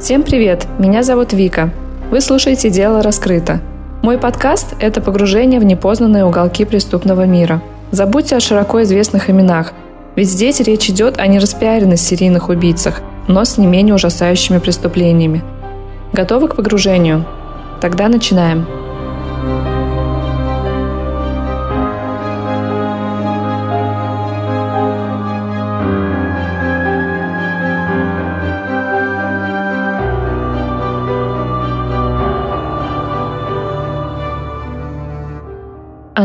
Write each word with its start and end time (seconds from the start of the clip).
Всем 0.00 0.22
привет! 0.22 0.68
Меня 0.78 1.02
зовут 1.02 1.32
Вика. 1.32 1.70
Вы 2.12 2.20
слушаете 2.20 2.70
«Дело 2.70 3.02
раскрыто». 3.02 3.60
Мой 4.00 4.16
подкаст– 4.16 4.76
это 4.80 5.00
погружение 5.00 5.58
в 5.58 5.64
непознанные 5.64 6.24
уголки 6.24 6.64
преступного 6.64 7.26
мира. 7.26 7.60
Забудьте 7.90 8.36
о 8.36 8.40
широко 8.40 8.80
известных 8.84 9.28
именах, 9.28 9.72
ведь 10.14 10.30
здесь 10.30 10.60
речь 10.60 10.88
идет 10.88 11.18
о 11.18 11.26
нераспиаренных 11.26 11.98
серийных 11.98 12.48
убийцах, 12.48 13.00
но 13.26 13.44
с 13.44 13.58
не 13.58 13.66
менее 13.66 13.96
ужасающими 13.96 14.58
преступлениями. 14.58 15.42
Готовы 16.12 16.46
к 16.46 16.54
погружению? 16.54 17.26
Тогда 17.80 18.06
начинаем. 18.06 18.68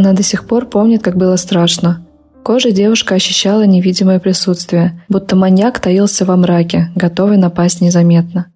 Она 0.04 0.12
до 0.12 0.22
сих 0.22 0.46
пор 0.48 0.66
помнит, 0.66 1.02
как 1.02 1.16
было 1.16 1.38
страшно. 1.38 2.06
Кожа 2.44 2.72
девушка 2.72 3.16
ощущала 3.16 3.66
невидимое 3.66 4.20
присутствие, 4.20 5.02
будто 5.08 5.38
маньяк 5.38 5.80
таился 5.80 6.26
во 6.26 6.36
мраке, 6.36 6.90
готовый 6.94 7.38
напасть 7.38 7.80
незаметно. 7.80 8.48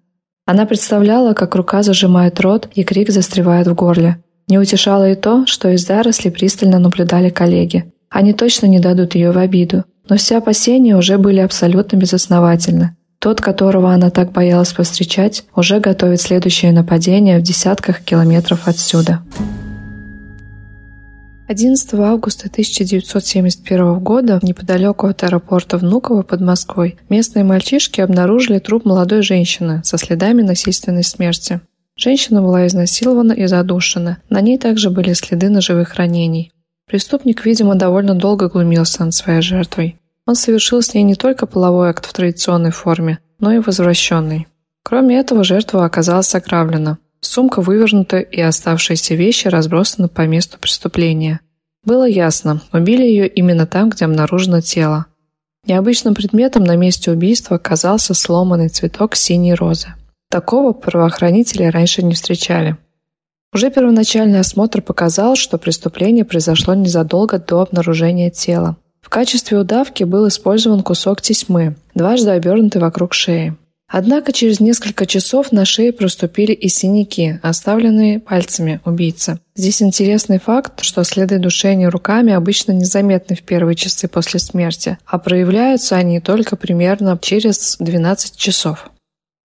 Она 0.44 0.66
представляла, 0.66 1.32
как 1.32 1.54
рука 1.54 1.82
зажимает 1.82 2.38
рот 2.42 2.68
и 2.74 2.84
крик 2.84 3.08
застревает 3.08 3.66
в 3.66 3.74
горле. 3.74 4.22
Не 4.46 4.58
утешало 4.58 5.08
и 5.10 5.14
то, 5.14 5.46
что 5.46 5.70
из 5.70 5.86
зарослей 5.86 6.30
пристально 6.30 6.78
наблюдали 6.78 7.30
коллеги. 7.30 7.90
Они 8.10 8.34
точно 8.34 8.66
не 8.66 8.78
дадут 8.78 9.14
ее 9.14 9.30
в 9.30 9.38
обиду. 9.38 9.84
Но 10.06 10.18
все 10.18 10.36
опасения 10.36 10.98
уже 10.98 11.16
были 11.16 11.40
абсолютно 11.40 11.96
безосновательны. 11.96 12.94
Тот, 13.20 13.40
которого 13.40 13.90
она 13.90 14.10
так 14.10 14.32
боялась 14.32 14.74
повстречать, 14.74 15.44
уже 15.56 15.80
готовит 15.80 16.20
следующее 16.20 16.72
нападение 16.72 17.38
в 17.38 17.42
десятках 17.42 18.00
километров 18.00 18.68
отсюда. 18.68 19.22
11 21.48 21.94
августа 21.94 22.48
1971 22.48 24.00
года 24.00 24.38
неподалеку 24.42 25.06
от 25.06 25.22
аэропорта 25.22 25.78
Внуково 25.78 26.20
под 26.20 26.42
Москвой 26.42 26.98
местные 27.08 27.42
мальчишки 27.42 28.02
обнаружили 28.02 28.58
труп 28.58 28.84
молодой 28.84 29.22
женщины 29.22 29.80
со 29.82 29.96
следами 29.96 30.42
насильственной 30.42 31.02
смерти. 31.02 31.62
Женщина 31.96 32.42
была 32.42 32.66
изнасилована 32.66 33.32
и 33.32 33.46
задушена. 33.46 34.18
На 34.28 34.42
ней 34.42 34.58
также 34.58 34.90
были 34.90 35.14
следы 35.14 35.48
ножевых 35.48 35.94
ранений. 35.94 36.52
Преступник, 36.86 37.46
видимо, 37.46 37.76
довольно 37.76 38.14
долго 38.14 38.50
глумился 38.50 39.06
над 39.06 39.14
своей 39.14 39.40
жертвой. 39.40 39.96
Он 40.26 40.34
совершил 40.34 40.82
с 40.82 40.92
ней 40.92 41.02
не 41.02 41.14
только 41.14 41.46
половой 41.46 41.88
акт 41.88 42.04
в 42.04 42.12
традиционной 42.12 42.72
форме, 42.72 43.20
но 43.40 43.52
и 43.52 43.58
возвращенный. 43.58 44.48
Кроме 44.82 45.18
этого, 45.18 45.44
жертва 45.44 45.86
оказалась 45.86 46.34
ограблена. 46.34 46.98
Сумка 47.20 47.60
вывернута 47.60 48.18
и 48.18 48.40
оставшиеся 48.40 49.14
вещи 49.14 49.48
разбросаны 49.48 50.08
по 50.08 50.26
месту 50.26 50.58
преступления. 50.58 51.40
Было 51.84 52.06
ясно, 52.06 52.60
убили 52.72 53.02
ее 53.02 53.26
именно 53.26 53.66
там, 53.66 53.90
где 53.90 54.04
обнаружено 54.04 54.60
тело. 54.60 55.06
Необычным 55.66 56.14
предметом 56.14 56.64
на 56.64 56.76
месте 56.76 57.10
убийства 57.10 57.56
оказался 57.56 58.14
сломанный 58.14 58.68
цветок 58.68 59.16
синей 59.16 59.54
розы. 59.54 59.88
Такого 60.30 60.72
правоохранители 60.72 61.64
раньше 61.64 62.02
не 62.02 62.14
встречали. 62.14 62.76
Уже 63.52 63.70
первоначальный 63.70 64.40
осмотр 64.40 64.82
показал, 64.82 65.36
что 65.36 65.58
преступление 65.58 66.24
произошло 66.24 66.74
незадолго 66.74 67.38
до 67.38 67.62
обнаружения 67.62 68.30
тела. 68.30 68.76
В 69.00 69.08
качестве 69.08 69.58
удавки 69.58 70.04
был 70.04 70.28
использован 70.28 70.82
кусок 70.82 71.22
тесьмы, 71.22 71.76
дважды 71.94 72.30
обернутый 72.30 72.80
вокруг 72.82 73.14
шеи. 73.14 73.56
Однако 73.90 74.32
через 74.32 74.60
несколько 74.60 75.06
часов 75.06 75.50
на 75.50 75.64
шее 75.64 75.94
проступили 75.94 76.52
и 76.52 76.68
синяки, 76.68 77.40
оставленные 77.42 78.20
пальцами 78.20 78.80
убийцы. 78.84 79.40
Здесь 79.56 79.80
интересный 79.80 80.38
факт, 80.38 80.82
что 80.82 81.04
следы 81.04 81.38
душения 81.38 81.88
руками 81.88 82.34
обычно 82.34 82.72
незаметны 82.72 83.34
в 83.34 83.42
первые 83.42 83.76
часы 83.76 84.06
после 84.06 84.40
смерти, 84.40 84.98
а 85.06 85.18
проявляются 85.18 85.96
они 85.96 86.20
только 86.20 86.54
примерно 86.56 87.18
через 87.20 87.76
12 87.80 88.36
часов. 88.36 88.90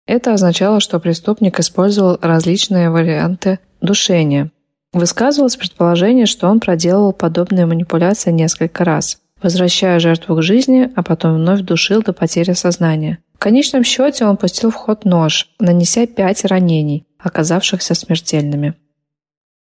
Это 0.07 0.33
означало, 0.33 0.79
что 0.79 0.99
преступник 0.99 1.59
использовал 1.59 2.17
различные 2.21 2.89
варианты 2.89 3.59
душения. 3.81 4.51
Высказывалось 4.93 5.57
предположение, 5.57 6.25
что 6.25 6.47
он 6.47 6.61
проделывал 6.61 7.11
подобные 7.11 7.65
манипуляции 7.65 8.31
несколько 8.31 8.85
раз, 8.85 9.19
возвращая 9.43 9.99
жертву 9.99 10.37
к 10.37 10.41
жизни, 10.41 10.89
а 10.95 11.03
потом 11.03 11.35
вновь 11.35 11.61
душил 11.61 12.01
до 12.01 12.13
потери 12.13 12.53
сознания. 12.53 13.19
В 13.39 13.41
конечном 13.41 13.85
счете 13.85 14.25
он 14.25 14.35
пустил 14.35 14.69
в 14.69 14.75
ход 14.75 15.05
нож, 15.05 15.47
нанеся 15.59 16.05
пять 16.07 16.43
ранений, 16.43 17.07
оказавшихся 17.17 17.95
смертельными. 17.95 18.73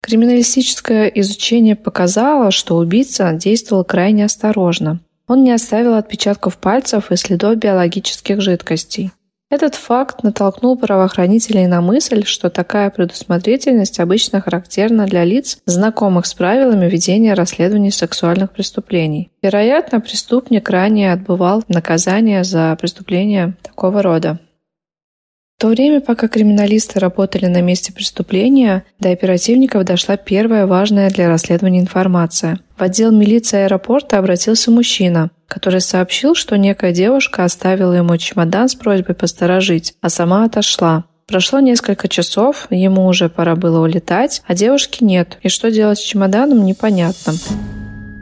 Криминалистическое 0.02 1.06
изучение 1.10 1.76
показало, 1.76 2.50
что 2.50 2.78
убийца 2.78 3.32
действовал 3.34 3.84
крайне 3.84 4.26
осторожно. 4.26 5.00
Он 5.28 5.44
не 5.44 5.52
оставил 5.52 5.94
отпечатков 5.94 6.58
пальцев 6.58 7.12
и 7.12 7.16
следов 7.16 7.58
биологических 7.58 8.42
жидкостей. 8.42 9.12
Этот 9.52 9.76
факт 9.76 10.24
натолкнул 10.24 10.78
правоохранителей 10.78 11.68
на 11.68 11.82
мысль, 11.82 12.24
что 12.24 12.50
такая 12.50 12.90
предусмотрительность 12.90 14.00
обычно 14.00 14.40
характерна 14.40 15.06
для 15.06 15.26
лиц, 15.26 15.58
знакомых 15.66 16.26
с 16.26 16.34
правилами 16.34 16.90
ведения 16.90 17.34
расследований 17.34 17.92
сексуальных 17.92 18.52
преступлений. 18.52 19.30
Вероятно, 19.42 20.00
преступник 20.00 20.70
ранее 20.70 21.12
отбывал 21.12 21.64
наказание 21.68 22.46
за 22.46 22.78
преступления 22.80 23.58
такого 23.62 24.02
рода. 24.02 24.40
В 25.62 25.64
то 25.64 25.68
время, 25.68 26.02
пока 26.02 26.28
криминалисты 26.28 27.00
работали 27.00 27.46
на 27.46 27.62
месте 27.62 27.94
преступления, 27.94 28.84
до 29.00 29.12
оперативников 29.12 29.86
дошла 29.86 30.18
первая 30.18 30.66
важная 30.66 31.12
для 31.12 31.28
расследования 31.28 31.82
информация. 31.82 32.58
В 32.76 32.82
отдел 32.82 33.12
милиции 33.12 33.66
аэропорта 33.66 34.18
обратился 34.18 34.72
мужчина, 34.72 35.30
который 35.48 35.80
сообщил, 35.80 36.34
что 36.34 36.58
некая 36.58 36.94
девушка 36.94 37.44
оставила 37.44 37.94
ему 37.94 38.18
чемодан 38.18 38.70
с 38.70 38.74
просьбой 38.74 39.14
посторожить, 39.14 39.94
а 40.02 40.10
сама 40.10 40.46
отошла. 40.46 41.04
Прошло 41.28 41.60
несколько 41.60 42.08
часов, 42.08 42.66
ему 42.72 43.06
уже 43.06 43.30
пора 43.30 43.56
было 43.56 43.84
улетать, 43.84 44.42
а 44.48 44.56
девушки 44.56 45.04
нет, 45.04 45.38
и 45.44 45.50
что 45.50 45.70
делать 45.70 46.00
с 46.00 46.02
чемоданом 46.02 46.66
непонятно. 46.66 47.34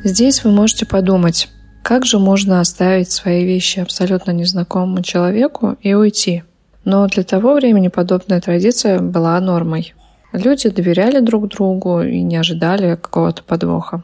Здесь 0.03 0.43
вы 0.43 0.51
можете 0.51 0.85
подумать, 0.85 1.47
как 1.83 2.05
же 2.05 2.19
можно 2.19 2.59
оставить 2.59 3.11
свои 3.11 3.45
вещи 3.45 3.79
абсолютно 3.79 4.31
незнакомому 4.31 5.03
человеку 5.03 5.77
и 5.81 5.93
уйти? 5.93 6.43
Но 6.89 7.05
для 7.05 7.21
того 7.21 7.53
времени 7.53 7.87
подобная 7.87 8.41
традиция 8.41 8.99
была 8.99 9.39
нормой. 9.39 9.93
Люди 10.33 10.69
доверяли 10.69 11.19
друг 11.19 11.47
другу 11.47 12.01
и 12.01 12.23
не 12.23 12.35
ожидали 12.35 12.95
какого-то 12.95 13.43
подвоха. 13.43 14.01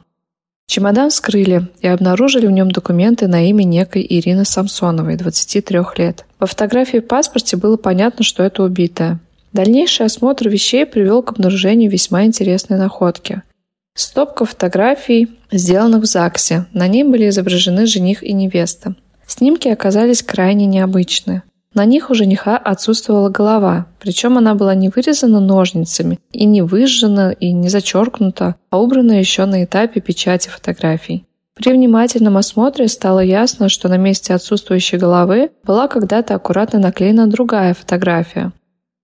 Чемодан 0.68 1.10
вскрыли 1.10 1.68
и 1.80 1.88
обнаружили 1.88 2.46
в 2.46 2.52
нем 2.52 2.70
документы 2.70 3.28
на 3.28 3.50
имя 3.50 3.64
некой 3.64 4.06
Ирины 4.08 4.46
Самсоновой, 4.46 5.16
23 5.18 5.80
лет. 5.98 6.26
По 6.38 6.46
фотографии 6.46 7.00
в 7.00 7.08
паспорте 7.08 7.58
было 7.58 7.76
понятно, 7.76 8.24
что 8.24 8.44
это 8.44 8.62
убитая. 8.62 9.20
Дальнейший 9.52 10.06
осмотр 10.06 10.48
вещей 10.48 10.86
привел 10.86 11.24
к 11.24 11.32
обнаружению 11.32 11.90
весьма 11.90 12.26
интересной 12.26 12.78
находки. 12.78 13.42
Стопка 13.96 14.46
фотографий, 14.46 15.30
сделанных 15.52 16.04
в 16.04 16.06
ЗАГСе. 16.06 16.68
На 16.72 16.88
ней 16.88 17.04
были 17.04 17.30
изображены 17.30 17.88
жених 17.88 18.22
и 18.22 18.32
невеста. 18.32 18.94
Снимки 19.26 19.70
оказались 19.70 20.22
крайне 20.22 20.68
необычны. 20.68 21.42
На 21.76 21.84
них 21.84 22.10
у 22.10 22.14
жениха 22.14 22.58
отсутствовала 22.58 23.28
голова, 23.28 23.86
причем 24.00 24.38
она 24.38 24.56
была 24.56 24.76
не 24.76 24.88
вырезана 24.88 25.42
ножницами 25.42 26.20
и 26.32 26.46
не 26.46 26.62
выжжена 26.62 27.34
и 27.34 27.52
не 27.52 27.68
зачеркнута, 27.68 28.56
а 28.70 28.80
убрана 28.80 29.12
еще 29.12 29.44
на 29.46 29.66
этапе 29.66 30.00
печати 30.00 30.48
фотографий. 30.48 31.26
При 31.54 31.74
внимательном 31.74 32.38
осмотре 32.38 32.88
стало 32.88 33.20
ясно, 33.20 33.68
что 33.68 33.90
на 33.90 33.98
месте 33.98 34.34
отсутствующей 34.34 34.98
головы 34.98 35.52
была 35.66 35.90
когда-то 35.90 36.36
аккуратно 36.36 36.80
наклеена 36.80 37.28
другая 37.28 37.74
фотография. 37.74 38.54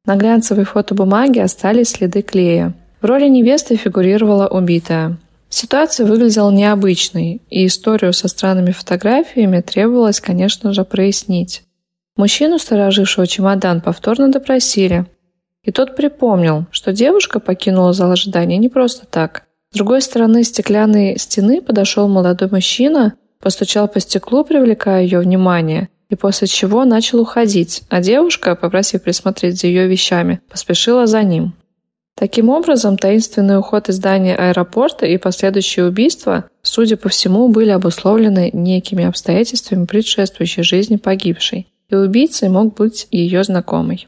На 0.06 0.16
глянцевой 0.16 0.64
фотобумаге 0.64 1.44
остались 1.44 1.90
следы 1.90 2.22
клея. 2.22 2.74
В 3.02 3.06
роли 3.06 3.28
невесты 3.28 3.76
фигурировала 3.76 4.48
убитая. 4.48 5.18
Ситуация 5.50 6.06
выглядела 6.06 6.50
необычной, 6.50 7.42
и 7.50 7.66
историю 7.66 8.14
со 8.14 8.30
странными 8.30 8.72
фотографиями 8.72 9.60
требовалось, 9.60 10.22
конечно 10.22 10.72
же, 10.72 10.86
прояснить. 10.86 11.64
Мужчину, 12.18 12.60
сторожившего 12.60 13.26
чемодан, 13.26 13.82
повторно 13.82 14.30
допросили. 14.30 15.06
И 15.64 15.72
тот 15.72 15.96
припомнил, 15.96 16.66
что 16.72 16.92
девушка 16.92 17.40
покинула 17.40 17.94
зал 17.94 18.12
ожидания 18.12 18.58
не 18.58 18.70
просто 18.70 19.06
так. 19.06 19.44
С 19.72 19.78
другой 19.78 20.02
стороны 20.02 20.44
стеклянной 20.44 21.18
стены 21.18 21.62
подошел 21.62 22.10
молодой 22.10 22.50
мужчина, 22.52 23.14
постучал 23.40 23.88
по 23.88 24.00
стеклу, 24.00 24.44
привлекая 24.44 25.04
ее 25.04 25.20
внимание, 25.20 25.88
и 26.10 26.16
после 26.16 26.48
чего 26.48 26.84
начал 26.84 27.22
уходить, 27.22 27.84
а 27.90 28.02
девушка, 28.02 28.56
попросив 28.56 29.04
присмотреть 29.04 29.62
за 29.62 29.68
ее 29.68 29.88
вещами, 29.88 30.42
поспешила 30.50 31.08
за 31.08 31.24
ним. 31.24 31.54
Таким 32.16 32.50
образом, 32.50 32.98
таинственный 32.98 33.58
уход 33.58 33.88
из 33.88 33.96
здания 33.96 34.36
аэропорта 34.36 35.06
и 35.06 35.18
последующее 35.18 35.86
убийство, 35.86 36.50
судя 36.62 36.98
по 36.98 37.08
всему, 37.08 37.48
были 37.48 37.70
обусловлены 37.70 38.50
некими 38.52 39.06
обстоятельствами 39.06 39.86
предшествующей 39.86 40.64
жизни 40.64 40.98
погибшей 40.98 41.71
и 41.92 41.96
убийцей 41.96 42.50
мог 42.50 42.74
быть 42.76 43.08
ее 43.12 43.44
знакомый. 43.44 44.08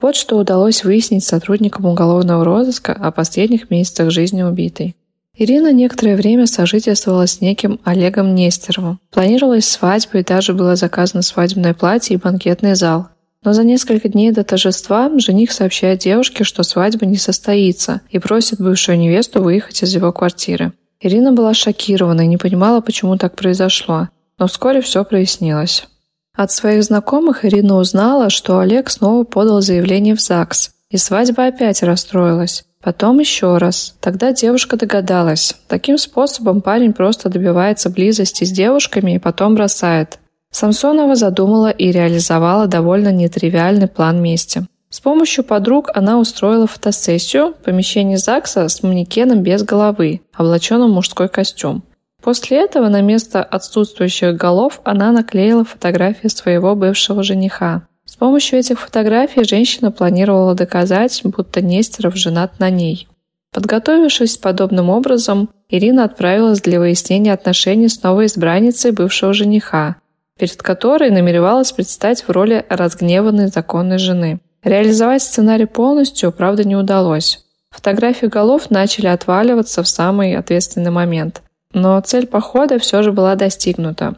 Вот 0.00 0.14
что 0.14 0.36
удалось 0.36 0.84
выяснить 0.84 1.24
сотрудникам 1.24 1.86
уголовного 1.86 2.44
розыска 2.44 2.92
о 2.92 3.10
последних 3.10 3.70
месяцах 3.70 4.10
жизни 4.10 4.42
убитой. 4.42 4.94
Ирина 5.38 5.72
некоторое 5.72 6.16
время 6.16 6.46
сожительствовала 6.46 7.26
с 7.26 7.40
неким 7.40 7.78
Олегом 7.84 8.34
Нестеровым. 8.34 9.00
Планировалась 9.10 9.68
свадьба 9.68 10.18
и 10.18 10.24
даже 10.24 10.54
было 10.54 10.76
заказано 10.76 11.22
свадебное 11.22 11.74
платье 11.74 12.14
и 12.14 12.18
банкетный 12.18 12.74
зал. 12.74 13.08
Но 13.44 13.52
за 13.52 13.62
несколько 13.62 14.08
дней 14.08 14.32
до 14.32 14.44
торжества 14.44 15.10
жених 15.18 15.52
сообщает 15.52 16.00
девушке, 16.00 16.42
что 16.42 16.62
свадьба 16.62 17.06
не 17.06 17.16
состоится, 17.16 18.00
и 18.10 18.18
просит 18.18 18.60
бывшую 18.60 18.98
невесту 18.98 19.42
выехать 19.42 19.82
из 19.82 19.94
его 19.94 20.10
квартиры. 20.10 20.72
Ирина 21.00 21.32
была 21.32 21.52
шокирована 21.52 22.22
и 22.22 22.26
не 22.26 22.38
понимала, 22.38 22.80
почему 22.80 23.16
так 23.16 23.36
произошло. 23.36 24.08
Но 24.38 24.46
вскоре 24.46 24.80
все 24.80 25.04
прояснилось. 25.04 25.86
От 26.36 26.52
своих 26.52 26.84
знакомых 26.84 27.46
Ирина 27.46 27.76
узнала, 27.76 28.28
что 28.28 28.58
Олег 28.58 28.90
снова 28.90 29.24
подал 29.24 29.62
заявление 29.62 30.14
в 30.14 30.20
ЗАГС, 30.20 30.70
и 30.90 30.98
свадьба 30.98 31.46
опять 31.46 31.82
расстроилась. 31.82 32.64
Потом 32.82 33.18
еще 33.18 33.56
раз. 33.56 33.96
Тогда 34.00 34.32
девушка 34.32 34.76
догадалась. 34.76 35.56
Таким 35.66 35.98
способом 35.98 36.60
парень 36.60 36.92
просто 36.92 37.30
добивается 37.30 37.90
близости 37.90 38.44
с 38.44 38.50
девушками 38.50 39.16
и 39.16 39.18
потом 39.18 39.54
бросает. 39.54 40.18
Самсонова 40.52 41.16
задумала 41.16 41.70
и 41.70 41.90
реализовала 41.90 42.66
довольно 42.66 43.10
нетривиальный 43.10 43.88
план 43.88 44.22
мести. 44.22 44.66
С 44.88 45.00
помощью 45.00 45.42
подруг 45.42 45.90
она 45.94 46.18
устроила 46.18 46.66
фотосессию 46.66 47.54
в 47.54 47.64
помещении 47.64 48.16
ЗАГСа 48.16 48.68
с 48.68 48.82
манекеном 48.82 49.42
без 49.42 49.64
головы, 49.64 50.20
облаченным 50.32 50.92
в 50.92 50.94
мужской 50.94 51.28
костюм. 51.28 51.82
После 52.26 52.60
этого 52.64 52.88
на 52.88 53.02
место 53.02 53.40
отсутствующих 53.40 54.34
голов 54.34 54.80
она 54.82 55.12
наклеила 55.12 55.64
фотографии 55.64 56.26
своего 56.26 56.74
бывшего 56.74 57.22
жениха. 57.22 57.86
С 58.04 58.16
помощью 58.16 58.58
этих 58.58 58.80
фотографий 58.80 59.44
женщина 59.44 59.92
планировала 59.92 60.56
доказать, 60.56 61.20
будто 61.22 61.62
Нестеров 61.62 62.16
женат 62.16 62.58
на 62.58 62.68
ней. 62.68 63.06
Подготовившись 63.52 64.38
подобным 64.38 64.90
образом, 64.90 65.50
Ирина 65.68 66.02
отправилась 66.02 66.60
для 66.60 66.80
выяснения 66.80 67.32
отношений 67.32 67.88
с 67.88 68.02
новой 68.02 68.26
избранницей 68.26 68.90
бывшего 68.90 69.32
жениха, 69.32 69.94
перед 70.36 70.60
которой 70.60 71.10
намеревалась 71.10 71.70
предстать 71.70 72.24
в 72.24 72.30
роли 72.30 72.66
разгневанной 72.68 73.46
законной 73.46 73.98
жены. 73.98 74.40
Реализовать 74.64 75.22
сценарий 75.22 75.66
полностью, 75.66 76.32
правда, 76.32 76.64
не 76.64 76.74
удалось. 76.74 77.46
Фотографии 77.70 78.26
голов 78.26 78.68
начали 78.70 79.06
отваливаться 79.06 79.84
в 79.84 79.88
самый 79.88 80.36
ответственный 80.36 80.90
момент. 80.90 81.42
Но 81.72 82.00
цель 82.00 82.26
похода 82.26 82.78
все 82.78 83.02
же 83.02 83.12
была 83.12 83.34
достигнута. 83.34 84.14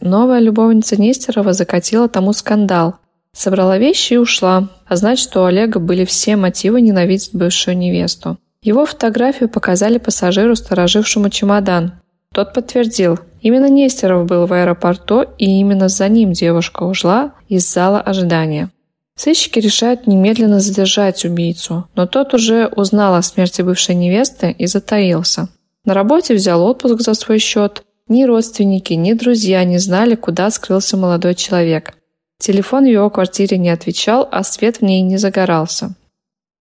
Новая 0.00 0.38
любовница 0.38 1.00
Нестерова 1.00 1.52
закатила 1.52 2.08
тому 2.08 2.32
скандал. 2.32 2.96
Собрала 3.32 3.78
вещи 3.78 4.14
и 4.14 4.18
ушла, 4.18 4.68
а 4.86 4.96
значит, 4.96 5.36
у 5.36 5.44
Олега 5.44 5.80
были 5.80 6.04
все 6.04 6.36
мотивы 6.36 6.80
ненавидеть 6.80 7.30
бывшую 7.32 7.76
невесту. 7.76 8.38
Его 8.62 8.86
фотографию 8.86 9.48
показали 9.48 9.98
пассажиру, 9.98 10.56
сторожившему 10.56 11.30
чемодан. 11.30 11.92
Тот 12.32 12.52
подтвердил, 12.52 13.18
именно 13.40 13.68
Нестеров 13.68 14.26
был 14.26 14.46
в 14.46 14.52
аэропорту, 14.52 15.24
и 15.38 15.46
именно 15.46 15.88
за 15.88 16.08
ним 16.08 16.32
девушка 16.32 16.82
ушла 16.82 17.32
из 17.48 17.70
зала 17.70 18.00
ожидания. 18.00 18.70
Сыщики 19.16 19.58
решают 19.58 20.06
немедленно 20.06 20.60
задержать 20.60 21.24
убийцу, 21.24 21.88
но 21.96 22.06
тот 22.06 22.34
уже 22.34 22.68
узнал 22.68 23.14
о 23.14 23.22
смерти 23.22 23.62
бывшей 23.62 23.96
невесты 23.96 24.52
и 24.52 24.66
затаился. 24.66 25.48
На 25.88 25.94
работе 25.94 26.34
взял 26.34 26.62
отпуск 26.66 27.00
за 27.00 27.14
свой 27.14 27.38
счет. 27.38 27.82
Ни 28.08 28.24
родственники, 28.24 28.92
ни 28.92 29.14
друзья 29.14 29.64
не 29.64 29.78
знали, 29.78 30.16
куда 30.16 30.50
скрылся 30.50 30.98
молодой 30.98 31.34
человек. 31.34 31.94
Телефон 32.38 32.84
в 32.84 32.88
его 32.88 33.08
квартире 33.08 33.56
не 33.56 33.70
отвечал, 33.70 34.28
а 34.30 34.42
свет 34.42 34.76
в 34.76 34.82
ней 34.82 35.00
не 35.00 35.16
загорался. 35.16 35.94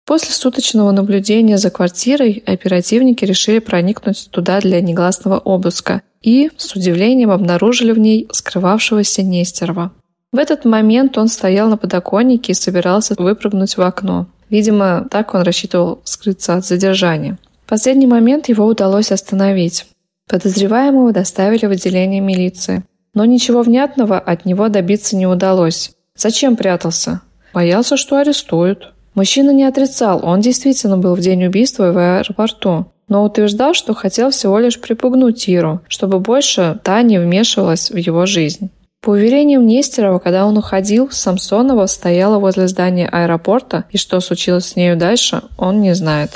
После 0.07 0.33
суточного 0.33 0.89
наблюдения 0.89 1.59
за 1.59 1.69
квартирой 1.69 2.41
оперативники 2.47 3.23
решили 3.23 3.59
проникнуть 3.59 4.27
туда 4.31 4.59
для 4.59 4.81
негласного 4.81 5.38
обыска 5.38 6.01
и, 6.23 6.50
с 6.57 6.75
удивлением, 6.75 7.29
обнаружили 7.29 7.91
в 7.91 8.00
ней 8.00 8.27
скрывавшегося 8.31 9.21
Нестерова. 9.21 9.91
В 10.31 10.39
этот 10.39 10.65
момент 10.65 11.19
он 11.19 11.27
стоял 11.27 11.69
на 11.69 11.77
подоконнике 11.77 12.53
и 12.53 12.56
собирался 12.56 13.13
выпрыгнуть 13.15 13.77
в 13.77 13.81
окно. 13.81 14.25
Видимо, 14.50 15.07
так 15.12 15.35
он 15.35 15.44
рассчитывал 15.44 16.01
скрыться 16.06 16.56
от 16.56 16.65
задержания. 16.65 17.38
Последний 17.71 18.06
момент 18.06 18.50
его 18.50 18.65
удалось 18.65 19.13
остановить. 19.13 19.85
Подозреваемого 20.29 21.13
доставили 21.13 21.68
в 21.68 21.71
отделение 21.71 22.19
милиции. 22.19 22.83
Но 23.13 23.23
ничего 23.23 23.62
внятного 23.62 24.19
от 24.19 24.44
него 24.44 24.68
добиться 24.68 25.15
не 25.15 25.25
удалось. 25.25 25.91
Зачем 26.18 26.57
прятался? 26.57 27.21
Боялся, 27.53 27.95
что 27.95 28.18
арестуют. 28.18 28.91
Мужчина 29.13 29.51
не 29.51 29.63
отрицал, 29.63 30.19
он 30.21 30.41
действительно 30.41 30.97
был 30.97 31.15
в 31.15 31.21
день 31.21 31.45
убийства 31.45 31.94
в 31.94 31.97
аэропорту, 31.97 32.91
но 33.07 33.23
утверждал, 33.23 33.73
что 33.73 33.94
хотел 33.94 34.31
всего 34.31 34.59
лишь 34.59 34.81
припугнуть 34.81 35.47
Иру, 35.47 35.79
чтобы 35.88 36.19
больше 36.19 36.77
та 36.83 37.01
не 37.03 37.19
вмешивалась 37.19 37.89
в 37.89 37.95
его 37.95 38.25
жизнь. 38.25 38.69
По 39.01 39.12
уверениям 39.12 39.65
Нестерова, 39.65 40.19
когда 40.19 40.45
он 40.45 40.57
уходил, 40.57 41.09
Самсонова 41.09 41.85
стояла 41.85 42.38
возле 42.38 42.68
здания 42.68 43.07
аэропорта, 43.07 43.85
и 43.91 43.97
что 43.97 44.19
случилось 44.19 44.65
с 44.65 44.75
нею 44.75 44.97
дальше, 44.97 45.44
он 45.57 45.79
не 45.79 45.95
знает. 45.95 46.31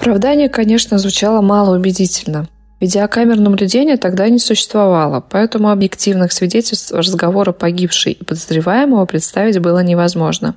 Оправдание, 0.00 0.48
конечно, 0.48 0.96
звучало 0.96 1.40
малоубедительно. 1.40 2.46
Видеокамер 2.80 3.40
наблюдения 3.40 3.96
тогда 3.96 4.28
не 4.28 4.38
существовало, 4.38 5.20
поэтому 5.28 5.70
объективных 5.70 6.32
свидетельств 6.32 6.92
разговора 6.92 7.50
погибшей 7.50 8.12
и 8.12 8.24
подозреваемого 8.24 9.04
представить 9.06 9.58
было 9.58 9.82
невозможно. 9.82 10.54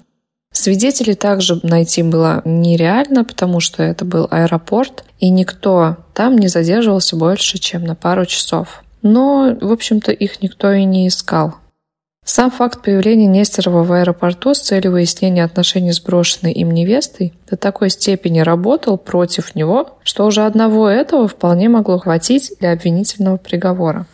Свидетелей 0.53 1.15
также 1.15 1.59
найти 1.63 2.03
было 2.03 2.43
нереально, 2.45 3.23
потому 3.23 3.61
что 3.61 3.81
это 3.81 4.05
был 4.05 4.27
аэропорт, 4.29 5.05
и 5.19 5.29
никто 5.29 5.97
там 6.13 6.37
не 6.37 6.47
задерживался 6.47 7.15
больше, 7.15 7.57
чем 7.57 7.83
на 7.83 7.95
пару 7.95 8.27
часов. 8.27 8.83
Но, 9.01 9.57
в 9.59 9.71
общем-то, 9.71 10.11
их 10.11 10.43
никто 10.43 10.71
и 10.71 10.83
не 10.83 11.07
искал. 11.07 11.55
Сам 12.33 12.49
факт 12.49 12.81
появления 12.81 13.27
Нестерова 13.27 13.83
в 13.83 13.91
аэропорту 13.91 14.53
с 14.53 14.61
целью 14.61 14.93
выяснения 14.93 15.43
отношений 15.43 15.91
с 15.91 15.99
брошенной 15.99 16.53
им 16.53 16.71
невестой 16.71 17.33
до 17.49 17.57
такой 17.57 17.89
степени 17.89 18.39
работал 18.39 18.97
против 18.97 19.53
него, 19.53 19.97
что 20.03 20.25
уже 20.25 20.45
одного 20.45 20.87
этого 20.87 21.27
вполне 21.27 21.67
могло 21.67 21.99
хватить 21.99 22.53
для 22.61 22.71
обвинительного 22.71 23.35
приговора. 23.35 24.05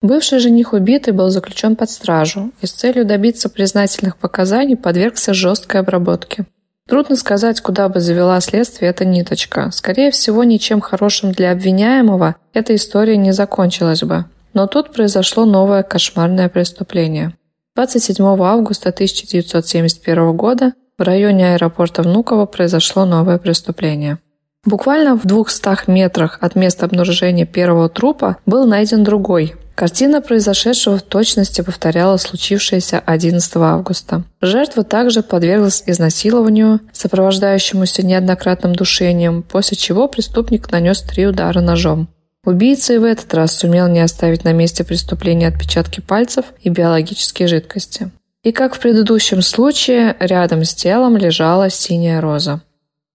Бывший 0.00 0.38
жених 0.38 0.74
убитый 0.74 1.12
был 1.12 1.30
заключен 1.30 1.74
под 1.74 1.90
стражу 1.90 2.52
и 2.60 2.68
с 2.68 2.70
целью 2.70 3.04
добиться 3.04 3.48
признательных 3.48 4.16
показаний 4.16 4.76
подвергся 4.76 5.34
жесткой 5.34 5.80
обработке. 5.80 6.44
Трудно 6.88 7.16
сказать, 7.16 7.60
куда 7.60 7.88
бы 7.88 7.98
завела 7.98 8.40
следствие 8.40 8.92
эта 8.92 9.04
ниточка. 9.04 9.72
Скорее 9.72 10.12
всего, 10.12 10.44
ничем 10.44 10.80
хорошим 10.80 11.32
для 11.32 11.50
обвиняемого 11.50 12.36
эта 12.52 12.76
история 12.76 13.16
не 13.16 13.32
закончилась 13.32 14.04
бы. 14.04 14.26
Но 14.54 14.68
тут 14.68 14.92
произошло 14.92 15.44
новое 15.46 15.82
кошмарное 15.82 16.48
преступление. 16.48 17.34
27 17.80 18.26
августа 18.42 18.90
1971 18.90 20.36
года 20.36 20.74
в 20.98 21.02
районе 21.02 21.54
аэропорта 21.54 22.02
Внуково 22.02 22.44
произошло 22.44 23.06
новое 23.06 23.38
преступление. 23.38 24.18
Буквально 24.66 25.16
в 25.16 25.24
200 25.24 25.90
метрах 25.90 26.36
от 26.42 26.56
места 26.56 26.84
обнаружения 26.84 27.46
первого 27.46 27.88
трупа 27.88 28.36
был 28.44 28.66
найден 28.66 29.02
другой. 29.02 29.54
Картина 29.74 30.20
произошедшего 30.20 30.98
в 30.98 31.02
точности 31.02 31.62
повторяла 31.62 32.18
случившееся 32.18 32.98
11 32.98 33.56
августа. 33.56 34.24
Жертва 34.42 34.84
также 34.84 35.22
подверглась 35.22 35.82
изнасилованию, 35.86 36.80
сопровождающемуся 36.92 38.04
неоднократным 38.04 38.74
душением, 38.74 39.42
после 39.42 39.78
чего 39.78 40.06
преступник 40.06 40.70
нанес 40.70 41.00
три 41.00 41.26
удара 41.26 41.62
ножом. 41.62 42.10
Убийца 42.44 42.94
и 42.94 42.98
в 42.98 43.04
этот 43.04 43.32
раз 43.34 43.56
сумел 43.56 43.88
не 43.88 44.00
оставить 44.00 44.44
на 44.44 44.52
месте 44.52 44.82
преступления 44.82 45.48
отпечатки 45.48 46.00
пальцев 46.00 46.46
и 46.62 46.70
биологические 46.70 47.48
жидкости. 47.48 48.10
И 48.42 48.52
как 48.52 48.74
в 48.74 48.80
предыдущем 48.80 49.42
случае, 49.42 50.16
рядом 50.18 50.64
с 50.64 50.74
телом 50.74 51.18
лежала 51.18 51.68
синяя 51.68 52.20
роза. 52.22 52.62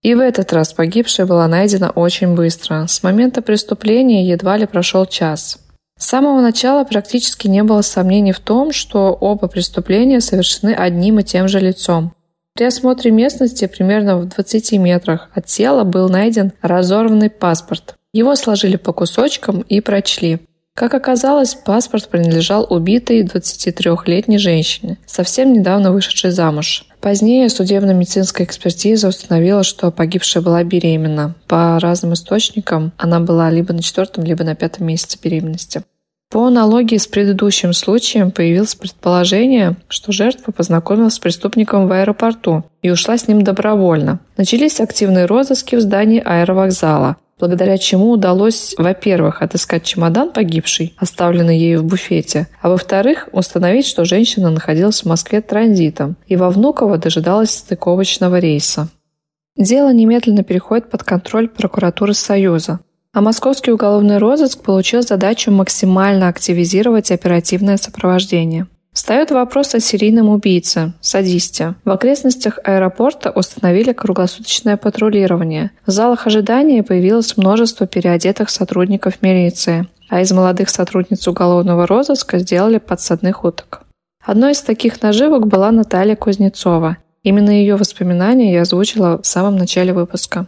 И 0.04 0.14
в 0.14 0.20
этот 0.20 0.54
раз 0.54 0.72
погибшая 0.74 1.26
была 1.26 1.48
найдена 1.48 1.90
очень 1.90 2.36
быстро. 2.36 2.86
С 2.88 3.02
момента 3.02 3.42
преступления 3.42 4.30
едва 4.30 4.58
ли 4.58 4.68
прошел 4.68 5.08
час. 5.08 5.58
С 5.98 6.06
самого 6.06 6.42
начала 6.42 6.84
практически 6.84 7.48
не 7.48 7.64
было 7.64 7.82
сомнений 7.82 8.34
в 8.34 8.40
том, 8.40 8.72
что 8.72 9.14
оба 9.14 9.48
преступления 9.48 10.22
совершены 10.22 10.76
одним 10.76 11.20
и 11.20 11.24
тем 11.24 11.48
же 11.48 11.60
лицом. 11.60 12.14
При 12.54 12.66
осмотре 12.66 13.10
местности 13.10 13.66
примерно 13.66 14.18
в 14.18 14.28
20 14.28 14.74
метрах 14.74 15.30
от 15.34 15.48
тела 15.48 15.84
был 15.84 16.08
найден 16.08 16.52
разорванный 16.62 17.32
паспорт. 17.32 17.96
Его 18.16 18.38
сложили 18.38 18.78
по 18.78 18.94
кусочкам 18.94 19.60
и 19.60 19.82
прочли. 19.82 20.40
Как 20.74 20.94
оказалось, 20.94 21.54
паспорт 21.54 22.08
принадлежал 22.08 22.66
убитой 22.70 23.24
23-летней 23.24 24.38
женщине, 24.38 24.98
совсем 25.06 25.52
недавно 25.52 25.92
вышедшей 25.92 26.32
замуж. 26.32 26.86
Позднее 27.02 27.50
судебно-медицинская 27.50 28.48
экспертиза 28.48 29.10
установила, 29.10 29.64
что 29.64 29.92
погибшая 29.92 30.42
была 30.42 30.64
беременна. 30.64 31.36
По 31.48 31.78
разным 31.78 32.14
источникам 32.14 32.94
она 32.96 33.20
была 33.20 33.50
либо 33.50 33.74
на 33.74 33.84
четвертом, 33.84 34.24
либо 34.24 34.46
на 34.46 34.56
пятом 34.56 34.88
месяце 34.88 35.20
беременности. 35.22 35.84
По 36.32 36.48
аналогии 36.48 36.98
с 36.98 37.08
предыдущим 37.08 37.74
случаем 37.74 38.32
появилось 38.32 38.76
предположение, 38.76 39.76
что 39.90 40.14
жертва 40.14 40.54
познакомилась 40.54 41.16
с 41.16 41.20
преступником 41.20 41.90
в 41.90 41.92
аэропорту 41.92 42.64
и 42.82 42.90
ушла 42.90 43.18
с 43.18 43.28
ним 43.28 43.42
добровольно. 43.42 44.20
Начались 44.38 44.80
активные 44.80 45.26
розыски 45.26 45.76
в 45.76 45.82
здании 45.82 46.24
аэровокзала, 46.26 47.18
благодаря 47.40 47.78
чему 47.78 48.12
удалось, 48.12 48.76
во-первых, 48.78 49.42
отыскать 49.42 49.84
чемодан 49.84 50.32
погибшей, 50.32 50.94
оставленный 50.98 51.58
ею 51.58 51.82
в 51.82 51.86
буфете, 51.86 52.48
а 52.62 52.70
во-вторых, 52.70 53.30
установить, 53.32 53.86
что 53.86 54.06
женщина 54.06 54.50
находилась 54.50 55.02
в 55.02 55.06
Москве 55.06 55.42
транзитом 55.42 56.16
и 56.28 56.36
во 56.36 56.50
Внуково 56.50 56.98
дожидалась 56.98 57.52
стыковочного 57.52 58.40
рейса. 58.40 58.90
Дело 59.58 59.94
немедленно 59.94 60.44
переходит 60.44 60.90
под 60.90 61.04
контроль 61.04 61.48
прокуратуры 61.48 62.14
Союза, 62.14 62.80
а 63.14 63.22
московский 63.22 63.72
уголовный 63.72 64.18
розыск 64.18 64.62
получил 64.62 65.02
задачу 65.02 65.50
максимально 65.50 66.28
активизировать 66.28 67.12
оперативное 67.12 67.78
сопровождение. 67.78 68.68
Встает 68.96 69.30
вопрос 69.30 69.76
о 69.76 69.82
серийном 69.82 70.30
убийце, 70.30 70.94
садисте. 71.02 71.76
В 71.84 71.92
окрестностях 71.92 72.60
аэропорта 72.64 73.30
установили 73.30 73.92
круглосуточное 73.92 74.78
патрулирование. 74.78 75.72
В 75.86 75.92
залах 75.92 76.28
ожидания 76.28 76.82
появилось 76.82 77.36
множество 77.36 77.88
переодетых 77.88 78.50
сотрудников 78.50 79.22
милиции, 79.22 79.86
а 80.10 80.22
из 80.22 80.32
молодых 80.32 80.70
сотрудниц 80.70 81.28
уголовного 81.28 81.86
розыска 81.86 82.40
сделали 82.40 82.78
подсадных 82.78 83.44
уток. 83.44 83.82
Одной 84.24 84.54
из 84.54 84.62
таких 84.62 85.02
наживок 85.02 85.46
была 85.48 85.72
Наталья 85.72 86.16
Кузнецова. 86.16 86.96
Именно 87.22 87.50
ее 87.50 87.76
воспоминания 87.76 88.54
я 88.54 88.62
озвучила 88.62 89.22
в 89.22 89.28
самом 89.28 89.58
начале 89.58 89.92
выпуска. 89.92 90.48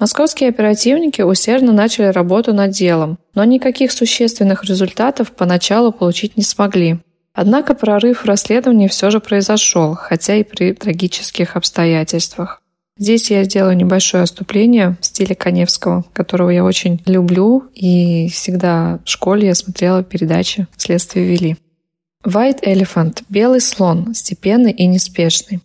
Московские 0.00 0.48
оперативники 0.48 1.20
усердно 1.20 1.72
начали 1.72 2.06
работу 2.06 2.54
над 2.54 2.70
делом, 2.70 3.18
но 3.34 3.44
никаких 3.44 3.92
существенных 3.92 4.64
результатов 4.64 5.32
поначалу 5.32 5.92
получить 5.92 6.38
не 6.38 6.42
смогли. 6.42 6.98
Однако 7.34 7.74
прорыв 7.74 8.22
в 8.22 8.26
расследовании 8.26 8.88
все 8.88 9.10
же 9.10 9.20
произошел, 9.20 9.94
хотя 9.94 10.36
и 10.36 10.42
при 10.42 10.72
трагических 10.72 11.56
обстоятельствах. 11.56 12.62
Здесь 12.98 13.30
я 13.30 13.42
сделаю 13.44 13.76
небольшое 13.76 14.22
отступление 14.22 14.96
в 15.00 15.06
стиле 15.06 15.34
Коневского, 15.34 16.04
которого 16.12 16.50
я 16.50 16.62
очень 16.62 17.02
люблю, 17.06 17.64
и 17.74 18.28
всегда 18.28 19.00
в 19.04 19.08
школе 19.08 19.48
я 19.48 19.54
смотрела 19.54 20.04
передачи 20.04 20.66
«Следствие 20.76 21.26
вели». 21.26 21.56
White 22.24 22.62
Elephant– 22.62 23.22
белый 23.30 23.60
слон, 23.60 24.14
степенный 24.14 24.72
и 24.72 24.86
неспешный. 24.86 25.60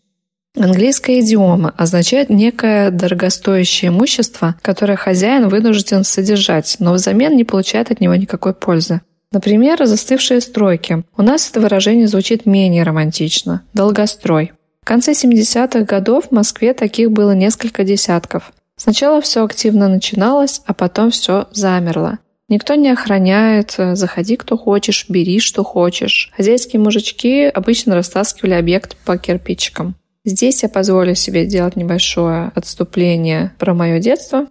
Английская 0.56 1.20
идиома 1.20 1.74
означает 1.78 2.30
некое 2.30 2.90
дорогостоящее 2.90 3.90
имущество, 3.90 4.56
которое 4.64 4.96
хозяин 4.96 5.50
вынужден 5.50 6.04
содержать, 6.04 6.78
но 6.80 6.94
взамен 6.94 7.36
не 7.36 7.44
получает 7.44 7.92
от 7.92 8.02
него 8.02 8.16
никакой 8.16 8.56
пользы. 8.56 9.02
Например, 9.32 9.86
застывшие 9.86 10.42
стройки. 10.42 11.04
У 11.18 11.22
нас 11.22 11.50
это 11.50 11.60
выражение 11.60 12.08
звучит 12.08 12.46
менее 12.46 12.84
романтично– 12.84 13.64
долгострой. 13.74 14.54
В 14.82 14.86
конце 14.86 15.12
70-х 15.12 15.82
годов 15.82 16.28
в 16.28 16.32
Москве 16.32 16.74
таких 16.74 17.12
было 17.12 17.32
несколько 17.32 17.84
десятков. 17.84 18.54
Сначала 18.78 19.20
все 19.22 19.44
активно 19.44 19.90
начиналось, 19.90 20.62
а 20.66 20.74
потом 20.74 21.12
все 21.12 21.48
замерло. 21.52 22.20
Никто 22.48 22.76
не 22.76 22.90
охраняет, 22.90 23.76
заходи 23.78 24.38
кто 24.38 24.58
хочешь, 24.58 25.08
бери 25.10 25.40
что 25.40 25.66
хочешь. 25.66 26.32
Хозяйские 26.38 26.80
мужички 26.80 27.44
обычно 27.44 27.96
растаскивали 27.96 28.54
объект 28.54 28.96
по 29.04 29.18
кирпичикам. 29.18 29.96
Здесь 30.24 30.64
я 30.64 30.70
позволю 30.70 31.16
себе 31.16 31.46
сделать 31.46 31.76
небольшое 31.76 32.52
отступление 32.56 33.54
про 33.60 33.74
мое 33.74 34.00
детство. 34.00 34.48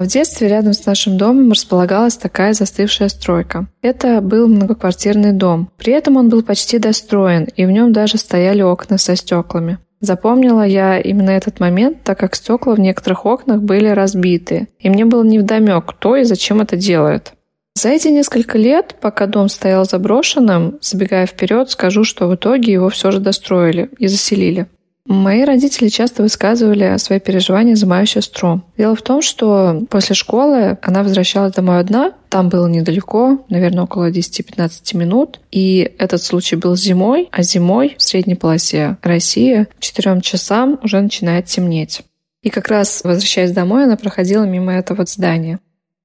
В 0.00 0.06
детстве 0.06 0.46
рядом 0.46 0.74
с 0.74 0.86
нашим 0.86 1.18
домом 1.18 1.50
располагалась 1.50 2.16
такая 2.16 2.52
застывшая 2.52 3.08
стройка. 3.08 3.66
Это 3.82 4.20
был 4.20 4.46
многоквартирный 4.46 5.32
дом. 5.32 5.70
При 5.76 5.92
этом 5.92 6.16
он 6.16 6.28
был 6.28 6.44
почти 6.44 6.78
достроен, 6.78 7.48
и 7.56 7.66
в 7.66 7.70
нем 7.72 7.92
даже 7.92 8.16
стояли 8.16 8.62
окна 8.62 8.96
со 8.96 9.16
стеклами. 9.16 9.78
Запомнила 10.00 10.64
я 10.64 11.00
именно 11.00 11.30
этот 11.30 11.58
момент, 11.58 12.04
так 12.04 12.16
как 12.20 12.36
стекла 12.36 12.76
в 12.76 12.78
некоторых 12.78 13.26
окнах 13.26 13.60
были 13.60 13.88
разбиты, 13.88 14.68
и 14.78 14.88
мне 14.88 15.04
было 15.04 15.24
невдомек, 15.24 15.86
кто 15.86 16.14
и 16.14 16.22
зачем 16.22 16.60
это 16.60 16.76
делает. 16.76 17.32
За 17.74 17.88
эти 17.88 18.06
несколько 18.06 18.56
лет, 18.56 18.94
пока 19.00 19.26
дом 19.26 19.48
стоял 19.48 19.84
заброшенным, 19.84 20.78
забегая 20.80 21.26
вперед, 21.26 21.70
скажу, 21.70 22.04
что 22.04 22.28
в 22.28 22.34
итоге 22.36 22.72
его 22.72 22.88
все 22.88 23.10
же 23.10 23.18
достроили 23.18 23.90
и 23.98 24.06
заселили. 24.06 24.68
Мои 25.08 25.44
родители 25.44 25.88
часто 25.88 26.22
высказывали 26.22 26.98
свои 26.98 27.18
переживания 27.18 27.74
за 27.76 27.86
мою 27.86 28.04
сестру. 28.04 28.60
Дело 28.76 28.94
в 28.94 29.00
том, 29.00 29.22
что 29.22 29.86
после 29.88 30.14
школы 30.14 30.76
она 30.82 31.02
возвращалась 31.02 31.54
домой 31.54 31.80
одна, 31.80 32.12
там 32.28 32.50
было 32.50 32.66
недалеко, 32.66 33.42
наверное, 33.48 33.84
около 33.84 34.10
10-15 34.10 34.94
минут. 34.98 35.40
И 35.50 35.94
этот 35.98 36.22
случай 36.22 36.56
был 36.56 36.76
зимой, 36.76 37.30
а 37.32 37.42
зимой 37.42 37.94
в 37.96 38.02
средней 38.02 38.34
полосе 38.34 38.98
России 39.02 39.66
к 39.78 39.80
4 39.80 40.20
часам 40.20 40.78
уже 40.82 41.00
начинает 41.00 41.46
темнеть. 41.46 42.02
И 42.42 42.50
как 42.50 42.68
раз, 42.68 43.00
возвращаясь 43.02 43.52
домой, 43.52 43.84
она 43.84 43.96
проходила 43.96 44.44
мимо 44.44 44.74
этого 44.74 45.06
здания. 45.06 45.58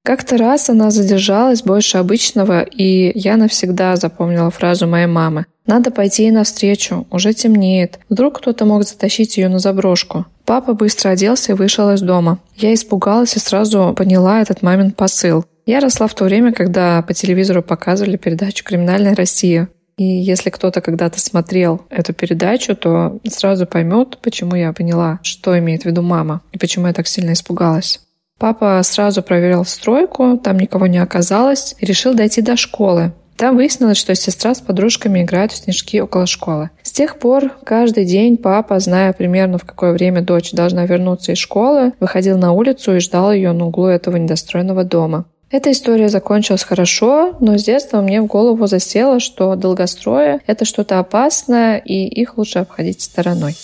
Как-то 0.04 0.36
раз 0.36 0.68
она 0.68 0.90
задержалась 0.90 1.62
больше 1.62 1.96
обычного, 1.96 2.60
и 2.60 3.10
я 3.18 3.38
навсегда 3.38 3.96
запомнила 3.96 4.50
фразу 4.50 4.86
моей 4.86 5.06
мамы. 5.06 5.46
«Надо 5.66 5.90
пойти 5.90 6.24
ей 6.24 6.30
навстречу, 6.30 7.06
уже 7.10 7.32
темнеет. 7.32 7.98
Вдруг 8.10 8.38
кто-то 8.38 8.66
мог 8.66 8.84
затащить 8.84 9.38
ее 9.38 9.48
на 9.48 9.60
заброшку». 9.60 10.26
Папа 10.44 10.74
быстро 10.74 11.08
оделся 11.08 11.52
и 11.52 11.54
вышел 11.54 11.90
из 11.90 12.02
дома. 12.02 12.38
Я 12.54 12.74
испугалась 12.74 13.34
и 13.36 13.38
сразу 13.38 13.94
поняла 13.96 14.42
этот 14.42 14.60
мамин 14.60 14.92
посыл. 14.92 15.46
Я 15.64 15.80
росла 15.80 16.06
в 16.06 16.14
то 16.14 16.24
время, 16.24 16.52
когда 16.52 17.00
по 17.00 17.14
телевизору 17.14 17.62
показывали 17.62 18.18
передачу 18.18 18.62
«Криминальная 18.62 19.14
Россия». 19.14 19.70
И 19.96 20.04
если 20.04 20.50
кто-то 20.50 20.82
когда-то 20.82 21.18
смотрел 21.18 21.80
эту 21.88 22.12
передачу, 22.12 22.76
то 22.76 23.20
сразу 23.30 23.64
поймет, 23.64 24.18
почему 24.20 24.54
я 24.54 24.74
поняла, 24.74 25.20
что 25.22 25.58
имеет 25.58 25.84
в 25.84 25.86
виду 25.86 26.02
мама 26.02 26.42
и 26.52 26.58
почему 26.58 26.88
я 26.88 26.92
так 26.92 27.06
сильно 27.06 27.32
испугалась. 27.32 28.03
Папа 28.38 28.80
сразу 28.82 29.22
проверил 29.22 29.64
стройку, 29.64 30.38
там 30.38 30.58
никого 30.58 30.86
не 30.86 30.98
оказалось, 30.98 31.74
и 31.78 31.86
решил 31.86 32.14
дойти 32.14 32.42
до 32.42 32.56
школы. 32.56 33.12
Там 33.36 33.56
выяснилось, 33.56 33.96
что 33.98 34.14
сестра 34.14 34.54
с 34.54 34.60
подружками 34.60 35.22
играет 35.22 35.52
в 35.52 35.56
снежки 35.56 36.00
около 36.00 36.26
школы. 36.26 36.70
С 36.82 36.92
тех 36.92 37.18
пор 37.18 37.50
каждый 37.64 38.04
день 38.04 38.36
папа, 38.36 38.78
зная 38.78 39.12
примерно 39.12 39.58
в 39.58 39.64
какое 39.64 39.92
время 39.92 40.22
дочь 40.22 40.52
должна 40.52 40.86
вернуться 40.86 41.32
из 41.32 41.38
школы, 41.38 41.92
выходил 41.98 42.38
на 42.38 42.52
улицу 42.52 42.96
и 42.96 43.00
ждал 43.00 43.32
ее 43.32 43.52
на 43.52 43.66
углу 43.66 43.86
этого 43.86 44.16
недостроенного 44.16 44.84
дома. 44.84 45.24
Эта 45.50 45.70
история 45.70 46.08
закончилась 46.08 46.64
хорошо, 46.64 47.36
но 47.40 47.58
с 47.58 47.64
детства 47.64 48.00
мне 48.00 48.20
в 48.20 48.26
голову 48.26 48.66
засело, 48.66 49.20
что 49.20 49.54
долгострои— 49.54 50.40
это 50.46 50.64
что-то 50.64 50.98
опасное, 50.98 51.78
и 51.78 52.06
их 52.06 52.38
лучше 52.38 52.60
обходить 52.60 53.02
стороной. 53.02 53.54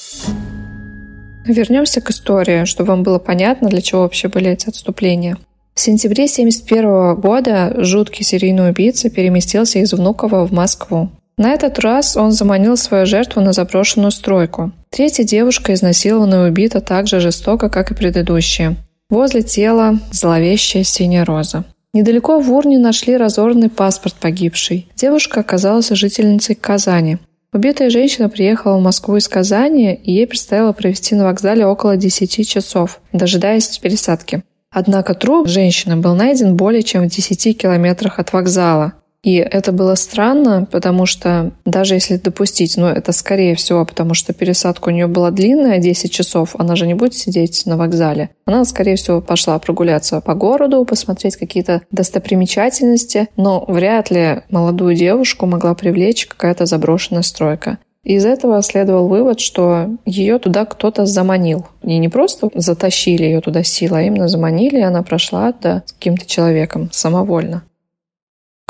Вернемся 1.44 2.00
к 2.00 2.10
истории, 2.10 2.64
чтобы 2.64 2.90
вам 2.90 3.02
было 3.02 3.18
понятно, 3.18 3.68
для 3.68 3.80
чего 3.80 4.02
вообще 4.02 4.28
были 4.28 4.50
эти 4.50 4.68
отступления. 4.68 5.36
В 5.74 5.80
сентябре 5.80 6.24
1971 6.24 7.14
года 7.14 7.72
жуткий 7.82 8.24
серийный 8.24 8.70
убийца 8.70 9.08
переместился 9.08 9.78
из 9.78 9.92
Внуково 9.92 10.46
в 10.46 10.52
Москву. 10.52 11.10
На 11.38 11.52
этот 11.52 11.78
раз 11.78 12.18
он 12.18 12.32
заманил 12.32 12.76
свою 12.76 13.06
жертву 13.06 13.40
на 13.40 13.54
заброшенную 13.54 14.10
стройку. 14.10 14.72
Третья 14.90 15.24
девушка 15.24 15.72
изнасилована 15.72 16.46
и 16.46 16.50
убита 16.50 16.82
так 16.82 17.06
же 17.06 17.18
жестоко, 17.18 17.70
как 17.70 17.90
и 17.90 17.94
предыдущие. 17.94 18.76
Возле 19.08 19.42
тела 19.42 19.98
зловещая 20.12 20.84
синяя 20.84 21.24
роза. 21.24 21.64
Недалеко 21.92 22.38
в 22.40 22.52
урне 22.52 22.78
нашли 22.78 23.16
разорванный 23.16 23.70
паспорт 23.70 24.14
погибшей. 24.14 24.88
Девушка 24.94 25.40
оказалась 25.40 25.88
жительницей 25.88 26.54
Казани. 26.54 27.18
Убитая 27.52 27.90
женщина 27.90 28.28
приехала 28.28 28.78
в 28.78 28.82
Москву 28.82 29.16
из 29.16 29.26
Казани, 29.26 29.92
и 29.92 30.12
ей 30.12 30.26
предстояло 30.26 30.72
провести 30.72 31.16
на 31.16 31.24
вокзале 31.24 31.66
около 31.66 31.96
10 31.96 32.48
часов, 32.48 33.00
дожидаясь 33.12 33.76
пересадки. 33.78 34.44
Однако 34.70 35.14
труп 35.14 35.48
женщины 35.48 35.96
был 35.96 36.14
найден 36.14 36.56
более 36.56 36.84
чем 36.84 37.08
в 37.08 37.12
10 37.12 37.58
километрах 37.58 38.20
от 38.20 38.32
вокзала. 38.32 38.92
И 39.22 39.34
это 39.34 39.72
было 39.72 39.96
странно, 39.96 40.66
потому 40.70 41.04
что 41.04 41.52
даже 41.66 41.94
если 41.94 42.16
допустить, 42.16 42.76
ну 42.78 42.86
это 42.86 43.12
скорее 43.12 43.54
всего, 43.54 43.84
потому 43.84 44.14
что 44.14 44.32
пересадка 44.32 44.88
у 44.88 44.92
нее 44.92 45.08
была 45.08 45.30
длинная, 45.30 45.78
10 45.78 46.10
часов, 46.10 46.56
она 46.58 46.74
же 46.74 46.86
не 46.86 46.94
будет 46.94 47.14
сидеть 47.14 47.66
на 47.66 47.76
вокзале. 47.76 48.30
Она, 48.46 48.64
скорее 48.64 48.96
всего, 48.96 49.20
пошла 49.20 49.58
прогуляться 49.58 50.20
по 50.22 50.34
городу, 50.34 50.84
посмотреть 50.86 51.36
какие-то 51.36 51.82
достопримечательности, 51.90 53.28
но 53.36 53.64
вряд 53.68 54.10
ли 54.10 54.42
молодую 54.48 54.94
девушку 54.94 55.44
могла 55.46 55.74
привлечь 55.74 56.26
какая-то 56.26 56.64
заброшенная 56.64 57.22
стройка. 57.22 57.78
Из 58.02 58.24
этого 58.24 58.62
следовал 58.62 59.08
вывод, 59.08 59.40
что 59.40 59.90
ее 60.06 60.38
туда 60.38 60.64
кто-то 60.64 61.04
заманил. 61.04 61.66
И 61.82 61.98
не 61.98 62.08
просто 62.08 62.48
затащили 62.54 63.24
ее 63.24 63.42
туда 63.42 63.62
силой, 63.62 64.04
а 64.04 64.06
именно 64.06 64.28
заманили, 64.28 64.78
и 64.78 64.82
она 64.82 65.02
прошла 65.02 65.52
туда 65.52 65.82
с 65.84 65.92
каким-то 65.92 66.24
человеком 66.24 66.88
самовольно. 66.92 67.62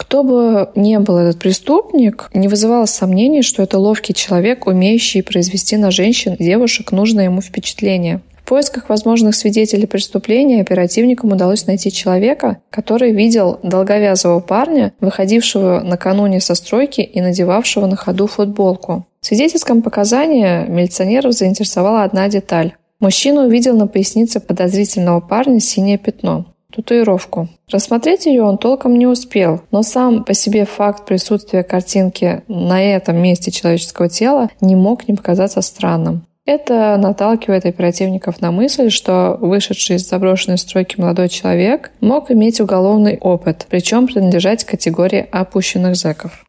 Кто 0.01 0.25
бы 0.25 0.71
ни 0.77 0.97
был 0.97 1.19
этот 1.19 1.39
преступник, 1.39 2.31
не 2.33 2.49
вызывало 2.49 2.87
сомнений, 2.87 3.43
что 3.43 3.63
это 3.63 3.79
ловкий 3.79 4.15
человек, 4.15 4.67
умеющий 4.67 5.23
произвести 5.23 5.77
на 5.77 5.91
женщин 5.91 6.33
и 6.39 6.43
девушек 6.43 6.91
нужное 6.91 7.25
ему 7.25 7.43
впечатление. 7.43 8.23
В 8.43 8.49
поисках 8.49 8.89
возможных 8.89 9.35
свидетелей 9.35 9.87
преступления 9.87 10.63
оперативникам 10.63 11.33
удалось 11.33 11.67
найти 11.67 11.93
человека, 11.93 12.63
который 12.71 13.13
видел 13.13 13.61
долговязого 13.63 14.41
парня, 14.41 14.95
выходившего 15.01 15.81
накануне 15.81 16.41
со 16.41 16.55
стройки 16.55 17.03
и 17.03 17.21
надевавшего 17.21 17.85
на 17.85 17.97
ходу 17.97 18.27
футболку. 18.27 19.07
В 19.21 19.27
свидетельском 19.27 19.83
показании 19.83 20.67
милиционеров 20.67 21.35
заинтересовала 21.35 22.05
одна 22.05 22.27
деталь. 22.31 22.73
Мужчина 23.01 23.45
увидел 23.45 23.77
на 23.77 23.87
пояснице 23.87 24.41
подозрительного 24.41 25.21
парня 25.21 25.61
синее 25.61 25.99
пятно 25.99 26.47
татуировку. 26.71 27.49
Рассмотреть 27.71 28.27
ее 28.27 28.43
он 28.43 28.59
толком 28.59 28.99
не 28.99 29.07
успел, 29.07 29.61
но 29.71 29.83
сам 29.83 30.25
по 30.25 30.35
себе 30.35 30.65
факт 30.65 31.07
присутствия 31.07 31.63
картинки 31.63 32.43
на 32.49 32.83
этом 32.83 33.17
месте 33.17 33.51
человеческого 33.51 34.09
тела 34.09 34.51
не 34.61 34.77
мог 34.77 35.09
не 35.09 35.15
показаться 35.15 35.63
странным. 35.63 36.27
Это 36.47 36.97
наталкивает 36.97 37.67
оперативников 37.67 38.41
на 38.41 38.51
мысль, 38.51 38.91
что 38.91 39.37
вышедший 39.41 39.97
из 39.97 40.09
заброшенной 40.09 40.59
стройки 40.59 41.01
молодой 41.01 41.29
человек 41.29 41.93
мог 42.01 42.31
иметь 42.31 42.61
уголовный 42.61 43.19
опыт, 43.19 43.67
причем 43.69 44.07
принадлежать 44.07 44.65
к 44.65 44.71
категории 44.71 45.29
опущенных 45.31 45.97
зэков. 45.97 46.45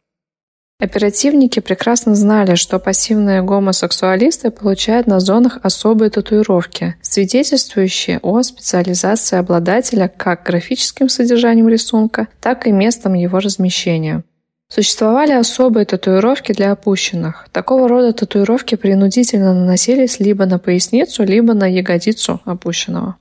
Оперативники 0.82 1.60
прекрасно 1.60 2.16
знали, 2.16 2.56
что 2.56 2.80
пассивные 2.80 3.40
гомосексуалисты 3.40 4.50
получают 4.50 5.06
на 5.06 5.20
зонах 5.20 5.60
особые 5.62 6.10
татуировки, 6.10 6.96
свидетельствующие 7.02 8.18
о 8.20 8.42
специализации 8.42 9.38
обладателя 9.38 10.08
как 10.08 10.42
графическим 10.42 11.08
содержанием 11.08 11.68
рисунка, 11.68 12.26
так 12.40 12.66
и 12.66 12.72
местом 12.72 13.14
его 13.14 13.38
размещения. 13.38 14.24
Существовали 14.66 15.30
особые 15.30 15.86
татуировки 15.86 16.50
для 16.50 16.72
опущенных. 16.72 17.46
Такого 17.52 17.86
рода 17.86 18.12
татуировки 18.12 18.74
принудительно 18.74 19.54
наносились 19.54 20.18
либо 20.18 20.46
на 20.46 20.58
поясницу, 20.58 21.22
либо 21.22 21.54
на 21.54 21.70
ягодицу 21.70 22.40
опущенного. 22.44 23.18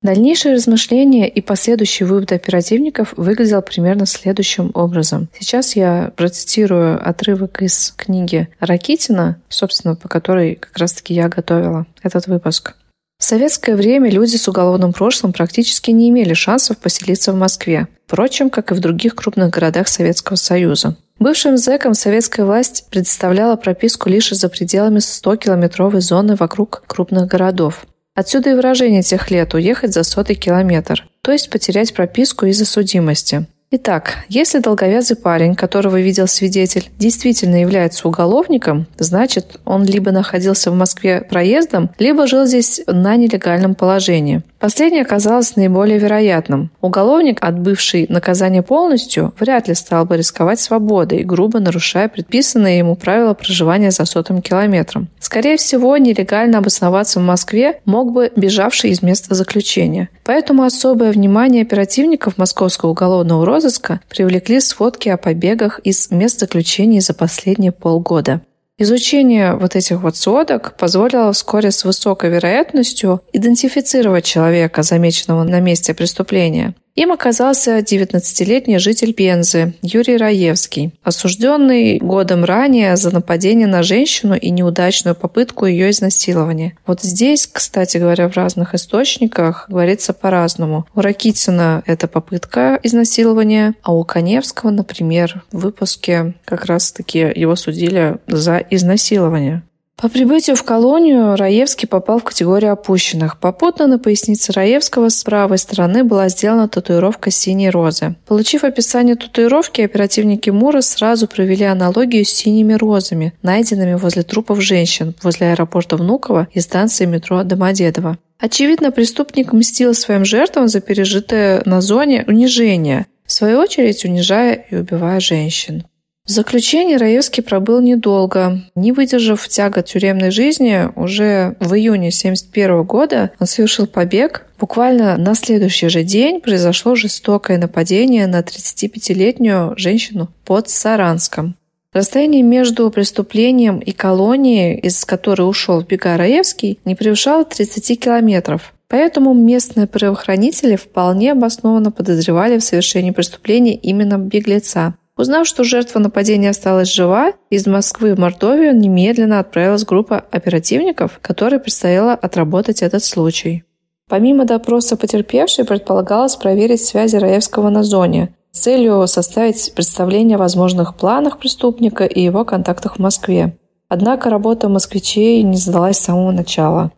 Дальнейшие 0.00 0.54
размышления 0.54 1.28
и 1.28 1.40
последующий 1.40 2.06
вывод 2.06 2.30
оперативников 2.30 3.14
выглядел 3.16 3.62
примерно 3.62 4.06
следующим 4.06 4.70
образом. 4.74 5.28
Сейчас 5.38 5.74
я 5.74 6.12
процитирую 6.14 7.04
отрывок 7.04 7.62
из 7.62 7.94
книги 7.96 8.48
Ракитина, 8.60 9.40
собственно, 9.48 9.96
по 9.96 10.08
которой 10.08 10.54
как 10.54 10.76
раз-таки 10.78 11.14
я 11.14 11.28
готовила 11.28 11.86
этот 12.02 12.28
выпуск. 12.28 12.76
В 13.18 13.24
советское 13.24 13.74
время 13.74 14.08
люди 14.08 14.36
с 14.36 14.46
уголовным 14.46 14.92
прошлым 14.92 15.32
практически 15.32 15.90
не 15.90 16.10
имели 16.10 16.34
шансов 16.34 16.78
поселиться 16.78 17.32
в 17.32 17.36
Москве, 17.36 17.88
впрочем, 18.06 18.50
как 18.50 18.70
и 18.70 18.74
в 18.74 18.80
других 18.80 19.16
крупных 19.16 19.50
городах 19.50 19.88
Советского 19.88 20.36
Союза. 20.36 20.96
Бывшим 21.18 21.56
зэкам 21.56 21.94
советская 21.94 22.46
власть 22.46 22.86
предоставляла 22.92 23.56
прописку 23.56 24.08
лишь 24.08 24.30
за 24.30 24.48
пределами 24.48 24.98
100-километровой 24.98 26.00
зоны 26.00 26.36
вокруг 26.36 26.84
крупных 26.86 27.26
городов. 27.26 27.87
Отсюда 28.18 28.50
и 28.50 28.54
выражение 28.54 29.02
тех 29.02 29.30
лет 29.30 29.54
«уехать 29.54 29.94
за 29.94 30.02
сотый 30.02 30.34
километр», 30.34 31.06
то 31.22 31.30
есть 31.30 31.50
потерять 31.50 31.94
прописку 31.94 32.46
из-за 32.46 32.64
судимости. 32.64 33.46
Итак, 33.70 34.24
если 34.28 34.58
долговязый 34.58 35.16
парень, 35.16 35.54
которого 35.54 36.00
видел 36.00 36.26
свидетель, 36.26 36.90
действительно 36.98 37.60
является 37.60 38.08
уголовником, 38.08 38.88
значит, 38.98 39.60
он 39.64 39.84
либо 39.84 40.10
находился 40.10 40.72
в 40.72 40.74
Москве 40.74 41.20
проездом, 41.20 41.90
либо 42.00 42.26
жил 42.26 42.44
здесь 42.46 42.80
на 42.88 43.14
нелегальном 43.14 43.76
положении. 43.76 44.42
Последнее 44.58 45.02
оказалось 45.02 45.54
наиболее 45.54 45.98
вероятным. 45.98 46.70
Уголовник, 46.80 47.38
отбывший 47.40 48.06
наказание 48.08 48.62
полностью, 48.62 49.32
вряд 49.38 49.68
ли 49.68 49.74
стал 49.74 50.04
бы 50.04 50.16
рисковать 50.16 50.58
свободой, 50.58 51.22
грубо 51.22 51.60
нарушая 51.60 52.08
предписанные 52.08 52.78
ему 52.78 52.96
правила 52.96 53.34
проживания 53.34 53.92
за 53.92 54.04
сотым 54.04 54.42
километром. 54.42 55.08
Скорее 55.20 55.56
всего, 55.58 55.96
нелегально 55.96 56.58
обосноваться 56.58 57.20
в 57.20 57.22
Москве 57.22 57.80
мог 57.84 58.12
бы 58.12 58.32
бежавший 58.34 58.90
из 58.90 59.00
места 59.00 59.36
заключения. 59.36 60.08
Поэтому 60.24 60.64
особое 60.64 61.12
внимание 61.12 61.62
оперативников 61.62 62.36
Московского 62.36 62.90
уголовного 62.90 63.46
розыска 63.46 64.00
привлекли 64.08 64.60
сводки 64.60 65.08
о 65.08 65.16
побегах 65.16 65.78
из 65.84 66.10
мест 66.10 66.40
заключения 66.40 67.00
за 67.00 67.14
последние 67.14 67.70
полгода. 67.70 68.40
Изучение 68.80 69.56
вот 69.56 69.74
этих 69.74 70.00
вот 70.00 70.16
сводок 70.16 70.76
позволило 70.76 71.32
вскоре 71.32 71.72
с 71.72 71.84
высокой 71.84 72.30
вероятностью 72.30 73.22
идентифицировать 73.32 74.24
человека, 74.24 74.84
замеченного 74.84 75.42
на 75.42 75.58
месте 75.58 75.94
преступления. 75.94 76.76
Им 76.98 77.12
оказался 77.12 77.78
19-летний 77.78 78.78
житель 78.78 79.12
Пензы 79.12 79.74
Юрий 79.82 80.16
Раевский, 80.16 80.92
осужденный 81.04 81.98
годом 81.98 82.42
ранее 82.42 82.96
за 82.96 83.14
нападение 83.14 83.68
на 83.68 83.84
женщину 83.84 84.34
и 84.34 84.50
неудачную 84.50 85.14
попытку 85.14 85.66
ее 85.66 85.90
изнасилования. 85.90 86.76
Вот 86.88 87.00
здесь, 87.02 87.46
кстати 87.46 87.98
говоря, 87.98 88.28
в 88.28 88.34
разных 88.36 88.74
источниках 88.74 89.66
говорится 89.68 90.12
по-разному. 90.12 90.88
У 90.92 91.00
Ракитина 91.00 91.84
это 91.86 92.08
попытка 92.08 92.80
изнасилования, 92.82 93.74
а 93.82 93.94
у 93.94 94.02
Коневского, 94.02 94.70
например, 94.70 95.44
в 95.52 95.60
выпуске 95.60 96.34
как 96.44 96.64
раз-таки 96.64 97.20
его 97.32 97.54
судили 97.54 98.16
за 98.26 98.56
изнасилование. 98.58 99.62
По 100.00 100.08
прибытию 100.08 100.54
в 100.54 100.62
колонию 100.62 101.34
Раевский 101.34 101.88
попал 101.88 102.20
в 102.20 102.24
категорию 102.24 102.70
опущенных. 102.70 103.40
Попутно 103.40 103.88
на 103.88 103.98
пояснице 103.98 104.52
Раевского 104.52 105.08
с 105.08 105.24
правой 105.24 105.58
стороны 105.58 106.04
была 106.04 106.28
сделана 106.28 106.68
татуировка 106.68 107.32
синей 107.32 107.68
розы. 107.68 108.14
Получив 108.24 108.62
описание 108.62 109.16
татуировки, 109.16 109.80
оперативники 109.80 110.50
Мура 110.50 110.82
сразу 110.82 111.26
провели 111.26 111.64
аналогию 111.64 112.24
с 112.24 112.28
синими 112.28 112.74
розами, 112.74 113.32
найденными 113.42 113.94
возле 113.94 114.22
трупов 114.22 114.60
женщин 114.60 115.16
возле 115.20 115.50
аэропорта 115.50 115.96
Внуково 115.96 116.46
и 116.52 116.60
станции 116.60 117.04
метро 117.04 117.42
Домодедово. 117.42 118.18
Очевидно, 118.38 118.92
преступник 118.92 119.52
мстил 119.52 119.94
своим 119.94 120.24
жертвам 120.24 120.68
за 120.68 120.80
пережитое 120.80 121.60
на 121.64 121.80
зоне 121.80 122.24
унижение, 122.28 123.06
в 123.26 123.32
свою 123.32 123.58
очередь 123.58 124.04
унижая 124.04 124.54
и 124.70 124.76
убивая 124.76 125.18
женщин. 125.18 125.82
В 126.28 126.30
заключении 126.30 126.96
Раевский 126.96 127.42
пробыл 127.42 127.80
недолго. 127.80 128.60
Не 128.74 128.92
выдержав 128.92 129.48
тягот 129.48 129.86
тюремной 129.86 130.30
жизни, 130.30 130.90
уже 130.94 131.56
в 131.58 131.72
июне 131.72 132.08
1971 132.08 132.82
года 132.82 133.30
он 133.40 133.46
совершил 133.46 133.86
побег. 133.86 134.44
Буквально 134.60 135.16
на 135.16 135.34
следующий 135.34 135.88
же 135.88 136.02
день 136.02 136.42
произошло 136.42 136.94
жестокое 136.96 137.56
нападение 137.56 138.26
на 138.26 138.40
35-летнюю 138.40 139.72
женщину 139.78 140.28
под 140.44 140.68
Саранском. 140.68 141.56
Расстояние 141.94 142.42
между 142.42 142.90
преступлением 142.90 143.78
и 143.78 143.92
колонией, 143.92 144.78
из 144.80 145.06
которой 145.06 145.48
ушел 145.48 145.80
бега 145.80 146.18
Раевский, 146.18 146.78
не 146.84 146.94
превышало 146.94 147.46
30 147.46 147.98
километров. 147.98 148.74
Поэтому 148.88 149.32
местные 149.32 149.86
правоохранители 149.86 150.76
вполне 150.76 151.32
обоснованно 151.32 151.90
подозревали 151.90 152.58
в 152.58 152.62
совершении 152.62 153.12
преступления 153.12 153.76
именно 153.76 154.18
беглеца. 154.18 154.94
Узнав, 155.18 155.48
что 155.48 155.64
жертва 155.64 155.98
нападения 155.98 156.50
осталась 156.50 156.92
жива, 156.92 157.32
из 157.50 157.66
Москвы 157.66 158.14
в 158.14 158.20
Мордовию 158.20 158.74
немедленно 158.74 159.40
отправилась 159.40 159.84
группа 159.84 160.24
оперативников, 160.30 161.18
которой 161.20 161.58
предстояло 161.58 162.12
отработать 162.12 162.82
этот 162.82 163.02
случай. 163.02 163.64
Помимо 164.08 164.44
допроса 164.44 164.96
потерпевшей, 164.96 165.64
предполагалось 165.64 166.36
проверить 166.36 166.84
связи 166.84 167.16
Раевского 167.16 167.68
на 167.68 167.82
зоне 167.82 168.36
с 168.52 168.60
целью 168.60 169.06
составить 169.08 169.72
представление 169.74 170.36
о 170.36 170.38
возможных 170.38 170.96
планах 170.96 171.38
преступника 171.38 172.04
и 172.04 172.20
его 172.20 172.44
контактах 172.44 172.96
в 172.96 172.98
Москве. 173.00 173.58
Однако 173.88 174.30
работа 174.30 174.68
москвичей 174.68 175.42
не 175.42 175.56
задалась 175.56 175.98
с 175.98 176.04
самого 176.04 176.30
начала. 176.30 176.92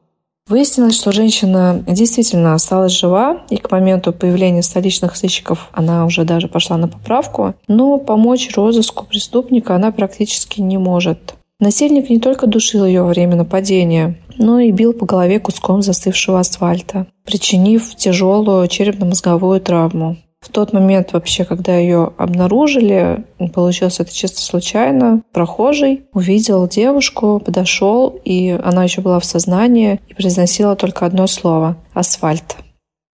Выяснилось, 0.51 0.97
что 0.97 1.13
женщина 1.13 1.81
действительно 1.87 2.55
осталась 2.55 2.91
жива, 2.91 3.43
и 3.51 3.57
к 3.57 3.71
моменту 3.71 4.13
появления 4.13 4.65
столичных 4.65 5.15
сыщиков 5.15 5.69
она 5.71 6.05
уже 6.05 6.25
даже 6.25 6.49
пошла 6.49 6.77
на 6.77 6.89
поправку, 6.89 7.55
но 7.69 7.99
помочь 7.99 8.51
розыску 8.57 9.07
преступника 9.07 9.77
она 9.77 9.93
практически 9.93 10.61
не 10.61 10.77
может. 10.77 11.35
Насильник 11.61 12.11
не 12.11 12.19
только 12.19 12.49
душил 12.49 12.85
ее 12.85 13.03
во 13.03 13.11
время 13.11 13.37
нападения, 13.37 14.19
но 14.39 14.59
и 14.59 14.73
бил 14.73 14.93
по 14.93 15.07
голове 15.07 15.39
куском 15.39 15.83
застывшего 15.83 16.41
асфальта, 16.41 17.07
причинив 17.25 17.95
тяжелую 17.95 18.67
черепно-мозговую 18.67 19.61
травму. 19.61 20.17
В 20.41 20.49
тот 20.49 20.73
момент 20.73 21.13
вообще, 21.13 21.45
когда 21.45 21.77
ее 21.77 22.13
обнаружили, 22.17 23.25
получилось 23.53 24.01
это 24.01 24.13
чисто 24.13 24.41
случайно. 24.41 25.23
Прохожий 25.33 26.07
увидел 26.15 26.67
девушку, 26.67 27.41
подошел, 27.45 28.19
и 28.25 28.59
она 28.65 28.85
еще 28.85 29.03
была 29.03 29.21
в 29.21 29.25
сознании 29.25 30.01
и 30.09 30.15
произносила 30.15 30.77
только 30.77 31.05
одно 31.05 31.27
слово– 31.27 31.77
асфальт. 31.95 32.57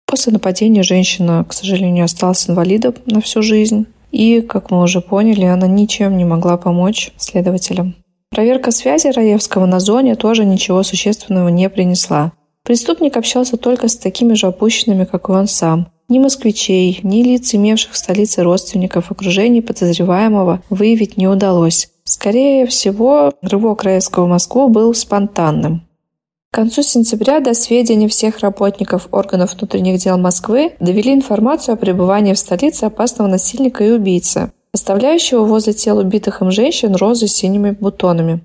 После 0.06 0.32
нападения 0.32 0.82
женщина, 0.82 1.44
к 1.48 1.54
сожалению, 1.54 2.04
осталась 2.04 2.48
инвалидом 2.48 2.94
на 3.06 3.22
всю 3.22 3.42
жизнь. 3.42 3.86
И, 4.12 4.42
как 4.42 4.70
мы 4.70 4.82
уже 4.82 5.00
поняли, 5.00 5.44
она 5.44 5.66
ничем 5.66 6.16
не 6.18 6.24
могла 6.24 6.56
помочь 6.56 7.10
следователям. 7.16 7.96
Проверка 8.30 8.70
связи 8.70 9.08
Раевского 9.08 9.66
на 9.66 9.80
зоне 9.80 10.14
тоже 10.14 10.44
ничего 10.44 10.82
существенного 10.82 11.48
не 11.48 11.68
принесла. 11.70 12.32
Преступник 12.64 13.16
общался 13.16 13.56
только 13.56 13.88
с 13.88 13.96
такими 13.96 14.34
же 14.34 14.46
опущенными, 14.46 15.04
как 15.04 15.28
и 15.28 15.32
он 15.32 15.46
сам. 15.46 15.88
Ни 16.08 16.18
москвичей, 16.18 17.00
ни 17.02 17.22
лиц, 17.22 17.54
имевших 17.54 17.92
в 17.92 17.96
столице 17.96 18.42
родственников, 18.42 19.10
окружении 19.10 19.60
подозреваемого 19.60 20.62
выявить 20.68 21.16
не 21.16 21.26
удалось. 21.26 21.88
Скорее 22.04 22.66
всего, 22.66 23.32
рывок 23.40 23.82
Раевского 23.82 24.26
в 24.26 24.28
Москву 24.28 24.68
был 24.68 24.92
спонтанным. 24.94 25.86
К 26.50 26.56
концу 26.56 26.82
сентября 26.82 27.40
до 27.40 27.54
сведения 27.54 28.06
всех 28.06 28.40
работников 28.40 29.08
органов 29.10 29.54
внутренних 29.54 29.98
дел 29.98 30.18
Москвы 30.18 30.74
довели 30.78 31.14
информацию 31.14 31.72
о 31.72 31.76
пребывании 31.76 32.34
в 32.34 32.38
столице 32.38 32.84
опасного 32.84 33.26
насильника 33.26 33.82
и 33.82 33.90
убийцы, 33.90 34.52
оставляющего 34.72 35.44
возле 35.44 35.72
тел 35.72 35.98
убитых 35.98 36.42
им 36.42 36.50
женщин 36.50 36.94
розы 36.94 37.26
с 37.26 37.32
синими 37.32 37.70
бутонами. 37.70 38.44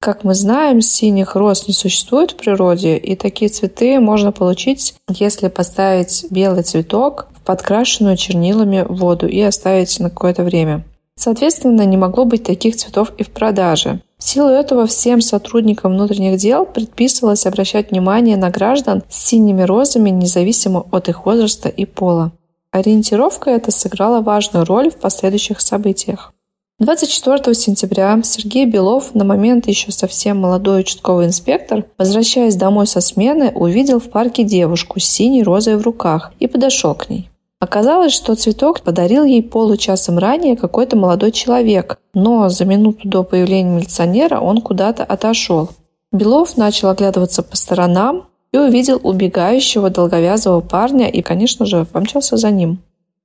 Как 0.00 0.22
мы 0.22 0.34
знаем, 0.34 0.80
синих 0.80 1.34
роз 1.34 1.66
не 1.66 1.74
существует 1.74 2.30
в 2.30 2.36
природе, 2.36 2.96
и 2.96 3.16
такие 3.16 3.48
цветы 3.48 3.98
можно 3.98 4.30
получить, 4.30 4.94
если 5.08 5.48
поставить 5.48 6.26
белый 6.30 6.62
цветок 6.62 7.26
в 7.34 7.40
подкрашенную 7.44 8.16
чернилами 8.16 8.86
воду 8.88 9.26
и 9.26 9.40
оставить 9.40 9.98
на 9.98 10.08
какое-то 10.08 10.44
время. 10.44 10.84
Соответственно, 11.16 11.84
не 11.84 11.96
могло 11.96 12.24
быть 12.24 12.44
таких 12.44 12.76
цветов 12.76 13.12
и 13.18 13.24
в 13.24 13.30
продаже. 13.30 14.00
В 14.18 14.24
силу 14.24 14.48
этого 14.48 14.86
всем 14.86 15.20
сотрудникам 15.20 15.94
внутренних 15.94 16.38
дел 16.38 16.64
предписывалось 16.64 17.44
обращать 17.44 17.90
внимание 17.90 18.36
на 18.36 18.50
граждан 18.50 19.02
с 19.08 19.26
синими 19.26 19.62
розами 19.62 20.10
независимо 20.10 20.86
от 20.92 21.08
их 21.08 21.26
возраста 21.26 21.68
и 21.68 21.86
пола. 21.86 22.30
Ориентировка 22.70 23.50
эта 23.50 23.72
сыграла 23.72 24.20
важную 24.20 24.64
роль 24.64 24.90
в 24.90 24.96
последующих 24.96 25.60
событиях. 25.60 26.32
24 26.80 27.54
сентября 27.56 28.20
Сергей 28.22 28.64
Белов, 28.64 29.12
на 29.12 29.24
момент 29.24 29.66
еще 29.66 29.90
совсем 29.90 30.38
молодой 30.38 30.82
участковый 30.82 31.26
инспектор, 31.26 31.84
возвращаясь 31.98 32.54
домой 32.54 32.86
со 32.86 33.00
смены, 33.00 33.50
увидел 33.52 33.98
в 33.98 34.08
парке 34.08 34.44
девушку 34.44 35.00
с 35.00 35.04
синей 35.04 35.42
розой 35.42 35.76
в 35.76 35.82
руках 35.82 36.32
и 36.38 36.46
подошел 36.46 36.94
к 36.94 37.10
ней. 37.10 37.30
Оказалось, 37.58 38.12
что 38.12 38.36
цветок 38.36 38.82
подарил 38.82 39.24
ей 39.24 39.42
получасом 39.42 40.18
ранее 40.18 40.56
какой-то 40.56 40.96
молодой 40.96 41.32
человек, 41.32 41.98
но 42.14 42.48
за 42.48 42.64
минуту 42.64 43.08
до 43.08 43.24
появления 43.24 43.78
милиционера 43.78 44.38
он 44.38 44.60
куда-то 44.60 45.02
отошел. 45.02 45.70
Белов 46.12 46.56
начал 46.56 46.90
оглядываться 46.90 47.42
по 47.42 47.56
сторонам 47.56 48.28
и 48.52 48.56
увидел 48.56 49.00
убегающего 49.02 49.90
долговязого 49.90 50.60
парня 50.60 51.08
и, 51.08 51.22
конечно 51.22 51.66
же, 51.66 51.84
помчался 51.86 52.36
за 52.36 52.52
ним. 52.52 52.78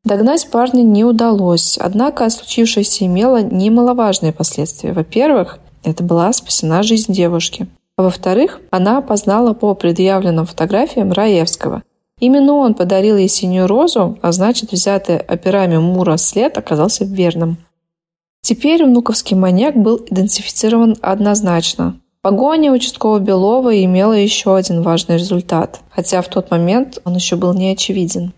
Догнать 0.03 0.49
парня 0.51 0.81
не 0.81 1.03
удалось, 1.03 1.77
однако 1.77 2.29
случившееся 2.29 3.05
имело 3.05 3.41
немаловажные 3.41 4.33
последствия. 4.33 4.93
Во-первых, 4.93 5.59
это 5.83 6.03
была 6.03 6.31
спасена 6.33 6.83
жизнь 6.83 7.13
девушки. 7.13 7.67
А 7.97 8.03
во-вторых, 8.03 8.59
она 8.71 8.97
опознала 8.97 9.53
по 9.53 9.73
предъявленным 9.75 10.45
фотографиям 10.45 11.11
Раевского– 11.11 11.83
Именно 12.23 12.53
он 12.53 12.73
подарил 12.73 13.17
ей 13.17 13.27
синюю 13.27 13.67
розу, 13.67 14.17
а 14.21 14.31
значит, 14.31 14.71
взятый 14.71 15.17
операми 15.17 15.75
Мура 15.75 16.15
след 16.15 16.57
оказался 16.57 17.03
верным. 17.03 17.57
Теперь 18.41 18.85
внуковский 18.85 19.35
маньяк 19.35 19.75
был 19.75 19.97
идентифицирован 20.09 20.95
однозначно. 21.01 21.99
Погоня 22.21 22.71
участкового 22.71 23.19
Белова 23.19 23.83
имела 23.83 24.13
еще 24.13 24.55
один 24.55 24.83
важный 24.83 25.17
результат, 25.17 25.81
хотя 25.89 26.21
в 26.21 26.29
тот 26.29 26.49
момент 26.49 26.99
он 27.03 27.15
еще 27.15 27.35
был 27.35 27.53
не 27.53 27.71
очевиден. 27.71 28.31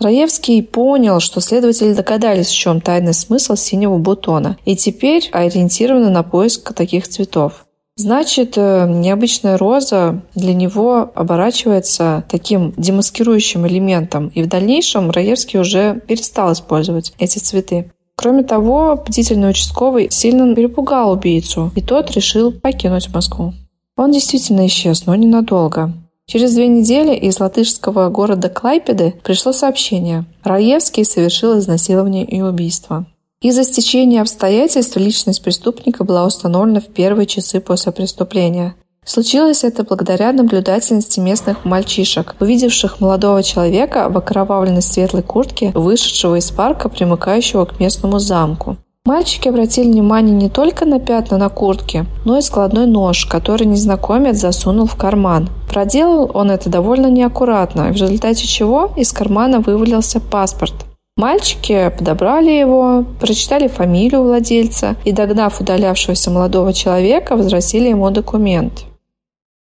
Раевский 0.00 0.62
понял, 0.62 1.18
что 1.18 1.40
следователи 1.40 1.92
догадались, 1.92 2.48
в 2.48 2.56
чем 2.56 2.80
тайный 2.80 3.14
смысл 3.14 3.56
синего 3.56 3.98
бутона, 3.98 4.56
и 4.64 4.76
теперь 4.76 5.28
ориентированы 5.32 6.08
на 6.10 6.22
поиск 6.22 6.72
таких 6.72 7.08
цветов. 7.08 7.66
Значит, 7.96 8.52
э, 8.56 8.88
необычная 8.88 9.58
роза 9.58 10.22
для 10.36 10.54
него 10.54 11.10
оборачивается 11.16 12.22
таким 12.30 12.72
демаскирующим 12.76 13.66
элементом, 13.66 14.28
и 14.28 14.44
в 14.44 14.46
дальнейшем 14.46 15.10
Раевский 15.10 15.58
уже 15.58 16.00
перестал 16.06 16.52
использовать 16.52 17.12
эти 17.18 17.40
цветы. 17.40 17.90
Кроме 18.14 18.44
того, 18.44 19.02
бдительный 19.04 19.50
участковый 19.50 20.12
сильно 20.12 20.54
перепугал 20.54 21.10
убийцу, 21.10 21.72
и 21.74 21.82
тот 21.82 22.12
решил 22.12 22.52
покинуть 22.52 23.12
Москву. 23.12 23.52
Он 23.96 24.12
действительно 24.12 24.64
исчез, 24.68 25.06
но 25.06 25.16
ненадолго. 25.16 25.92
Через 26.30 26.52
две 26.52 26.68
недели 26.68 27.14
из 27.14 27.40
латышского 27.40 28.10
города 28.10 28.50
Клайпеды 28.50 29.14
пришло 29.24 29.54
сообщение. 29.54 30.26
Раевский 30.44 31.02
совершил 31.06 31.58
изнасилование 31.58 32.26
и 32.26 32.42
убийство. 32.42 33.06
Из-за 33.40 33.64
стечения 33.64 34.20
обстоятельств 34.20 34.94
личность 34.98 35.42
преступника 35.42 36.04
была 36.04 36.26
установлена 36.26 36.80
в 36.80 36.88
первые 36.88 37.24
часы 37.24 37.60
после 37.60 37.92
преступления. 37.92 38.74
Случилось 39.06 39.64
это 39.64 39.84
благодаря 39.84 40.34
наблюдательности 40.34 41.18
местных 41.18 41.64
мальчишек, 41.64 42.36
увидевших 42.40 43.00
молодого 43.00 43.42
человека 43.42 44.10
в 44.10 44.18
окровавленной 44.18 44.82
светлой 44.82 45.22
куртке, 45.22 45.72
вышедшего 45.74 46.34
из 46.34 46.50
парка, 46.50 46.90
примыкающего 46.90 47.64
к 47.64 47.80
местному 47.80 48.18
замку. 48.18 48.76
Мальчики 49.08 49.48
обратили 49.48 49.86
внимание 49.86 50.36
не 50.36 50.50
только 50.50 50.84
на 50.84 51.00
пятна 51.00 51.38
на 51.38 51.48
куртке, 51.48 52.04
но 52.26 52.36
и 52.36 52.42
складной 52.42 52.84
нож, 52.84 53.24
который 53.24 53.66
незнакомец 53.66 54.36
засунул 54.36 54.84
в 54.84 54.96
карман. 54.96 55.48
Проделал 55.66 56.30
он 56.34 56.50
это 56.50 56.68
довольно 56.68 57.06
неаккуратно, 57.06 57.84
в 57.84 57.92
результате 57.92 58.46
чего 58.46 58.90
из 58.96 59.10
кармана 59.12 59.60
вывалился 59.60 60.20
паспорт. 60.20 60.74
Мальчики 61.16 61.90
подобрали 61.96 62.50
его, 62.50 63.06
прочитали 63.18 63.66
фамилию 63.66 64.24
владельца 64.24 64.96
и, 65.06 65.12
догнав 65.12 65.58
удалявшегося 65.58 66.30
молодого 66.30 66.74
человека, 66.74 67.34
возвратили 67.34 67.88
ему 67.88 68.10
документ. 68.10 68.84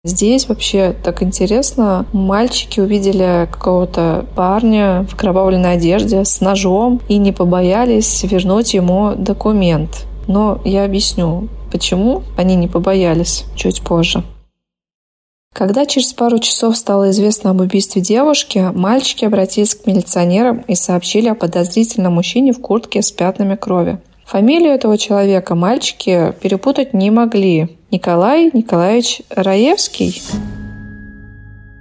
Здесь 0.05 0.47
вообще 0.47 0.95
так 1.03 1.23
интересно. 1.23 2.05
Мальчики 2.13 2.79
увидели 2.79 3.49
какого-то 3.51 4.27
парня 4.35 5.03
в 5.09 5.15
кровавленной 5.15 5.73
одежде 5.73 6.23
с 6.23 6.41
ножом 6.41 7.01
и 7.07 7.17
не 7.17 7.31
побоялись 7.31 8.21
вернуть 8.21 8.75
ему 8.75 9.15
документ. 9.15 10.05
Но 10.27 10.61
я 10.63 10.85
объясню, 10.85 11.49
почему 11.71 12.21
они 12.37 12.55
не 12.55 12.67
побоялись 12.67 13.45
чуть 13.55 13.81
позже. 13.81 14.23
Когда 15.53 15.87
через 15.87 16.13
пару 16.13 16.37
часов 16.37 16.77
стало 16.77 17.09
известно 17.09 17.49
об 17.49 17.61
убийстве 17.61 17.99
девушки, 17.99 18.59
мальчики 18.75 19.25
обратились 19.25 19.73
к 19.73 19.87
милиционерам 19.87 20.59
и 20.67 20.75
сообщили 20.75 21.29
о 21.29 21.35
подозрительном 21.35 22.13
мужчине 22.13 22.53
в 22.53 22.61
куртке 22.61 23.01
с 23.01 23.11
пятнами 23.11 23.55
крови. 23.55 23.99
Фамилию 24.25 24.73
этого 24.73 24.97
человека 24.97 25.53
мальчики 25.53 26.33
перепутать 26.41 26.93
не 26.93 27.11
могли. 27.11 27.77
Николай 27.91 28.49
Николаевич 28.51 29.21
Раевский. 29.29 30.21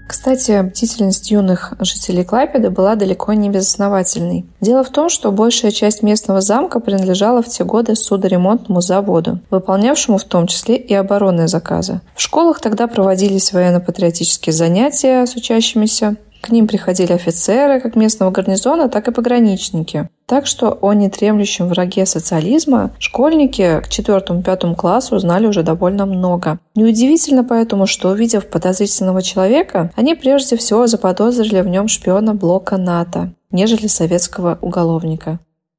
Кстати, 0.07 0.61
бдительность 0.61 1.30
юных 1.30 1.72
жителей 1.80 2.22
Клайпеда 2.22 2.70
была 2.70 2.94
далеко 2.94 3.33
не 3.33 3.48
безосновательной. 3.48 4.44
Дело 4.61 4.85
в 4.85 4.90
том, 4.90 5.09
что 5.09 5.33
большая 5.33 5.70
часть 5.70 6.02
местного 6.02 6.42
замка 6.42 6.78
принадлежала 6.78 7.42
в 7.42 7.48
те 7.48 7.64
годы 7.64 7.96
судоремонтному 7.96 8.83
заводу, 8.83 9.40
выполнявшему 9.50 10.18
в 10.18 10.24
том 10.24 10.46
числе 10.46 10.76
и 10.76 10.92
оборонные 10.92 11.48
заказы. 11.48 12.02
В 12.14 12.20
школах 12.20 12.61
тогда 12.61 12.87
проводились 12.87 13.52
военно-патриотические 13.54 14.52
занятия 14.52 15.24
с 15.24 15.35
учащимися, 15.35 16.16
к 16.44 16.50
ним 16.50 16.66
приходили 16.66 17.12
офицеры 17.12 17.80
как 17.80 17.96
местного 17.96 18.30
гарнизона, 18.30 18.90
так 18.90 19.09
и 19.09 19.12
пограничники. 19.12 20.11
Так 20.26 20.46
что 20.46 20.78
о 20.83 20.92
нетремлющем 20.92 21.68
враге 21.68 22.04
социализма 22.04 22.90
школьники 22.98 23.80
к 23.80 23.88
четвертому-пятому 23.88 24.76
классу 24.76 25.16
узнали 25.16 25.46
уже 25.46 25.62
довольно 25.62 26.04
много. 26.04 26.59
Неудивительно 26.74 27.44
поэтому, 27.44 27.87
что 27.87 28.11
увидев 28.11 28.48
подозрительного 28.48 29.22
человека, 29.22 29.90
они 29.96 30.14
прежде 30.14 30.59
всего 30.59 30.87
заподозрили 30.87 31.62
в 31.62 31.68
нем 31.68 31.88
шпиона 31.88 32.35
блока 32.35 32.76
НАТО, 32.76 33.33
нежели 33.50 33.87
советского 33.87 34.59
уголовника. 34.61 35.38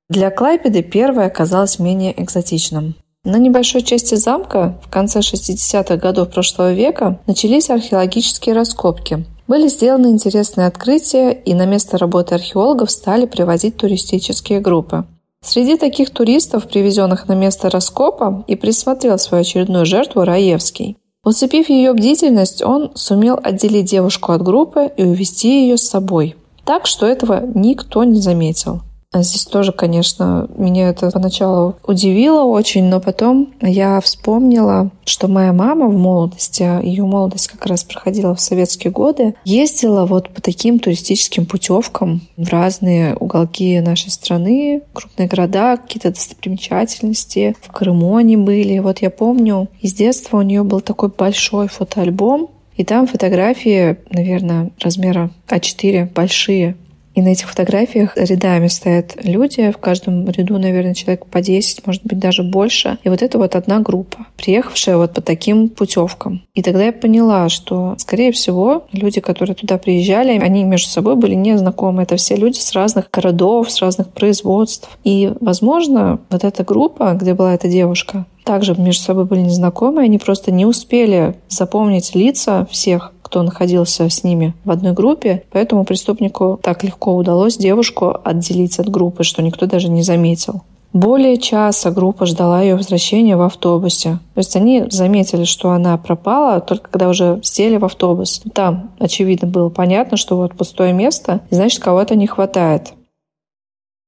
Для 0.10 0.32
Клайпеды 0.32 0.82
первое 0.82 1.28
оказалось 1.28 1.78
менее 1.78 2.19
экзотичным. 2.19 2.95
На 3.23 3.38
небольшой 3.38 3.84
части 3.84 4.15
замка 4.15 4.80
в 4.84 4.89
конце 4.89 5.19
60-х 5.19 5.97
годов 5.97 6.32
прошлого 6.32 6.73
века 6.73 7.19
начались 7.28 7.69
археологические 7.69 8.56
раскопки, 8.56 9.25
были 9.47 9.67
сделаны 9.67 10.08
интересные 10.08 10.67
открытия, 10.67 11.31
и 11.31 11.53
на 11.53 11.65
место 11.65 11.97
работы 11.97 12.36
археологов 12.36 12.89
стали 12.89 13.25
привозить 13.25 13.77
туристические 13.77 14.60
группы. 14.60 15.05
Среди 15.43 15.77
таких 15.77 16.10
туристов, 16.10 16.67
привезенных 16.67 17.27
на 17.27 17.34
место 17.34 17.69
раскопа, 17.69 18.43
и 18.47 18.55
присмотрел 18.55 19.19
свою 19.19 19.41
очередную 19.41 19.86
жертву 19.86 20.23
Раевский. 20.23 20.97
Уцепив 21.23 21.69
ее 21.69 21.93
бдительность, 21.93 22.63
он 22.63 22.91
сумел 22.95 23.39
отделить 23.41 23.89
девушку 23.89 24.31
от 24.31 24.41
группы 24.41 24.91
и 24.97 25.03
увести 25.03 25.63
ее 25.63 25.77
с 25.77 25.88
собой, 25.88 26.36
так 26.65 26.86
что 26.88 27.05
этого 27.05 27.43
никто 27.53 28.03
не 28.03 28.21
заметил. 28.21 28.81
А 29.15 29.23
здесь 29.23 29.45
тоже, 29.45 29.71
конечно, 29.71 30.49
меня 30.58 30.89
это 30.89 31.10
поначалу 31.10 31.78
удивило 31.88 32.43
очень, 32.43 32.84
но 32.84 32.99
потом 32.99 33.54
я 33.62 34.01
вспомнила, 34.01 34.91
что 35.06 35.30
моя 35.30 35.54
мама 35.54 35.88
в 35.88 35.97
молодости, 35.97 36.63
ее 36.84 37.06
молодость 37.06 37.47
как 37.47 37.65
раз 37.65 37.86
проходила 37.86 38.36
в 38.36 38.41
советские 38.41 38.91
годы, 38.91 39.36
ездила 39.45 40.06
вот 40.06 40.32
по 40.32 40.41
таким 40.41 40.80
туристическим 40.80 41.45
путевкам 41.45 42.23
в 42.36 42.49
разные 42.49 43.15
уголки 43.15 43.80
нашей 43.80 44.12
страны, 44.12 44.82
крупные 44.91 45.30
города, 45.30 45.78
какие-то 45.78 46.10
достопримечательности. 46.10 47.56
В 47.62 47.71
Крыму 47.71 48.17
они 48.17 48.36
были. 48.36 48.80
Вот 48.80 48.97
я 48.97 49.12
помню, 49.12 49.69
из 49.80 49.93
детства 49.93 50.39
у 50.39 50.41
нее 50.41 50.65
был 50.65 50.82
такой 50.82 51.08
большой 51.08 51.69
фотоальбом, 51.69 52.49
и 52.75 52.84
там 52.84 53.08
фотографии, 53.08 53.97
наверное, 54.10 54.71
размера 54.82 55.32
А4, 55.47 56.13
большие, 56.13 56.75
И 57.15 57.21
на 57.21 57.30
этих 57.30 57.49
фотографиях 57.49 58.15
рядами 58.17 58.67
стоят 58.67 59.15
люди, 59.23 59.71
в 59.71 59.78
каждом 59.78 60.30
ряду, 60.30 60.60
наверное, 60.60 60.93
человек 60.93 61.25
по 61.25 61.41
10, 61.41 61.88
может 61.88 62.04
быть, 62.04 62.19
даже 62.19 62.43
больше. 62.43 62.97
И 63.04 63.10
вот 63.10 63.21
это 63.21 63.38
вот 63.38 63.56
одна 63.56 63.80
группа, 63.80 64.28
приехавшая 64.38 64.97
вот 64.97 65.13
по 65.13 65.21
таким 65.21 65.69
путевкам. 65.69 66.43
И 66.54 66.62
тогда 66.62 66.86
я 66.86 66.91
поняла, 66.91 67.47
что, 67.47 67.95
скорее 67.97 68.34
всего, 68.34 68.86
люди, 68.91 69.21
которые 69.21 69.56
туда 69.56 69.78
приезжали, 69.78 70.38
они 70.38 70.65
между 70.65 70.89
собой 70.89 71.15
были 71.15 71.36
не 71.36 71.58
знакомы. 71.58 72.04
Это 72.04 72.17
все 72.17 72.36
люди 72.36 72.60
с 72.60 72.73
разных 72.73 73.10
городов, 73.12 73.71
с 73.71 73.82
разных 73.82 74.12
производств. 74.12 74.89
И, 75.06 75.32
возможно, 75.39 76.19
вот 76.30 76.43
эта 76.43 76.65
группа, 76.65 77.13
где 77.13 77.34
была 77.34 77.54
эта 77.54 77.69
девушка, 77.69 78.25
также 78.43 78.75
между 78.75 79.01
собой 79.01 79.25
были 79.25 79.39
незнакомы, 79.39 80.04
они 80.04 80.19
просто 80.19 80.51
не 80.51 80.65
успели 80.65 81.36
запомнить 81.49 82.13
лица 82.13 82.67
всех, 82.69 83.12
кто 83.36 83.43
находился 83.43 84.08
с 84.10 84.24
ними 84.24 84.54
в 84.63 84.71
одной 84.71 84.93
группе, 84.93 85.43
поэтому 85.52 85.84
преступнику 85.84 86.58
так 86.63 86.86
легко 86.86 87.13
удалось 87.13 87.58
девушку 87.58 88.15
отделить 88.24 88.80
от 88.80 88.88
группы, 88.88 89.26
что 89.26 89.41
никто 89.41 89.65
даже 89.65 89.89
не 89.89 90.04
заметил. 90.04 90.62
Более 90.93 91.36
часа 91.36 91.91
группа 91.91 92.26
ждала 92.26 92.62
ее 92.62 92.78
возвращения 92.78 93.36
в 93.36 93.41
автобусе. 93.41 94.19
То 94.36 94.38
есть 94.38 94.56
они 94.56 94.86
заметили, 94.89 95.43
что 95.43 95.71
она 95.71 95.98
пропала, 95.98 96.62
только 96.62 96.89
когда 96.89 97.10
уже 97.10 97.41
сели 97.43 97.76
в 97.76 97.84
автобус. 97.84 98.41
Там, 98.54 98.91
очевидно, 99.00 99.50
было 99.50 99.67
понятно, 99.67 100.15
что 100.15 100.38
вот 100.38 100.54
пустое 100.54 100.93
место, 100.93 101.41
значит, 101.50 101.84
кого-то 101.84 102.15
не 102.15 102.28
хватает. 102.28 102.93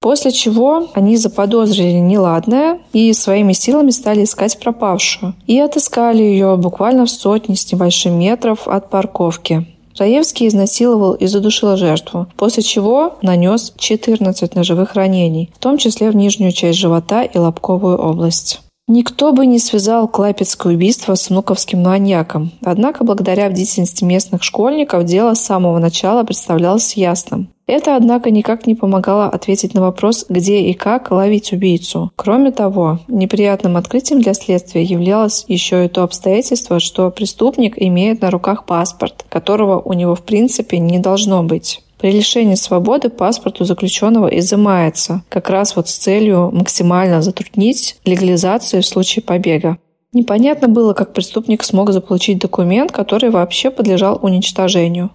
После 0.07 0.31
чего 0.31 0.87
они 0.93 1.17
заподозрили 1.17 1.97
неладное 1.97 2.79
и 2.93 3.11
своими 3.11 3.51
силами 3.51 3.91
стали 3.91 4.23
искать 4.23 4.57
пропавшую. 4.57 5.33
И 5.47 5.59
отыскали 5.59 6.23
ее 6.23 6.55
буквально 6.55 7.05
в 7.05 7.09
сотни 7.09 7.55
с 7.55 7.69
небольшим 7.73 8.17
метров 8.17 8.69
от 8.69 8.89
парковки. 8.89 9.67
Раевский 9.99 10.47
изнасиловал 10.47 11.11
и 11.11 11.27
задушил 11.27 11.75
жертву, 11.75 12.27
после 12.37 12.63
чего 12.63 13.17
нанес 13.21 13.73
14 13.75 14.55
ножевых 14.55 14.93
ранений, 14.93 15.51
в 15.53 15.59
том 15.59 15.77
числе 15.77 16.09
в 16.09 16.15
нижнюю 16.15 16.53
часть 16.53 16.79
живота 16.79 17.23
и 17.23 17.37
лобковую 17.37 17.97
область. 17.97 18.61
Никто 18.87 19.33
бы 19.33 19.45
не 19.45 19.59
связал 19.59 20.07
Клайпецкое 20.07 20.75
убийство 20.75 21.15
с 21.15 21.29
внуковским 21.29 21.83
маньяком. 21.83 22.53
Однако, 22.63 23.03
благодаря 23.03 23.49
бдительности 23.49 24.05
местных 24.05 24.41
школьников, 24.43 25.03
дело 25.03 25.33
с 25.33 25.41
самого 25.41 25.79
начала 25.79 26.23
представлялось 26.23 26.93
ясным. 26.93 27.49
Это, 27.67 27.97
однако, 27.97 28.31
никак 28.31 28.65
не 28.65 28.75
помогало 28.75 29.25
ответить 29.25 29.73
на 29.73 29.81
вопрос, 29.81 30.25
где 30.29 30.61
и 30.61 30.73
как 30.73 31.11
ловить 31.11 31.51
убийцу. 31.51 32.11
Кроме 32.15 32.51
того, 32.51 32.99
неприятным 33.09 33.75
открытием 33.75 34.21
для 34.21 34.33
следствия 34.33 34.83
являлось 34.83 35.43
еще 35.49 35.85
и 35.85 35.89
то 35.89 36.03
обстоятельство, 36.03 36.79
что 36.79 37.11
преступник 37.11 37.73
имеет 37.77 38.21
на 38.21 38.31
руках 38.31 38.65
паспорт, 38.65 39.25
которого 39.27 39.81
у 39.81 39.91
него 39.91 40.15
в 40.15 40.23
принципе 40.23 40.79
не 40.79 40.99
должно 40.99 41.43
быть. 41.43 41.83
При 41.99 42.11
лишении 42.11 42.55
свободы 42.55 43.09
паспорт 43.09 43.59
у 43.59 43.65
заключенного 43.65 44.27
изымается, 44.27 45.23
как 45.27 45.49
раз 45.49 45.75
вот 45.75 45.89
с 45.89 45.97
целью 45.97 46.51
максимально 46.53 47.21
затруднить 47.21 47.97
легализацию 48.05 48.81
в 48.81 48.85
случае 48.85 49.23
побега. 49.23 49.77
Непонятно 50.13 50.69
было, 50.69 50.93
как 50.93 51.11
преступник 51.11 51.63
смог 51.63 51.91
заполучить 51.91 52.39
документ, 52.39 52.93
который 52.93 53.29
вообще 53.29 53.71
подлежал 53.71 54.19
уничтожению. 54.21 55.11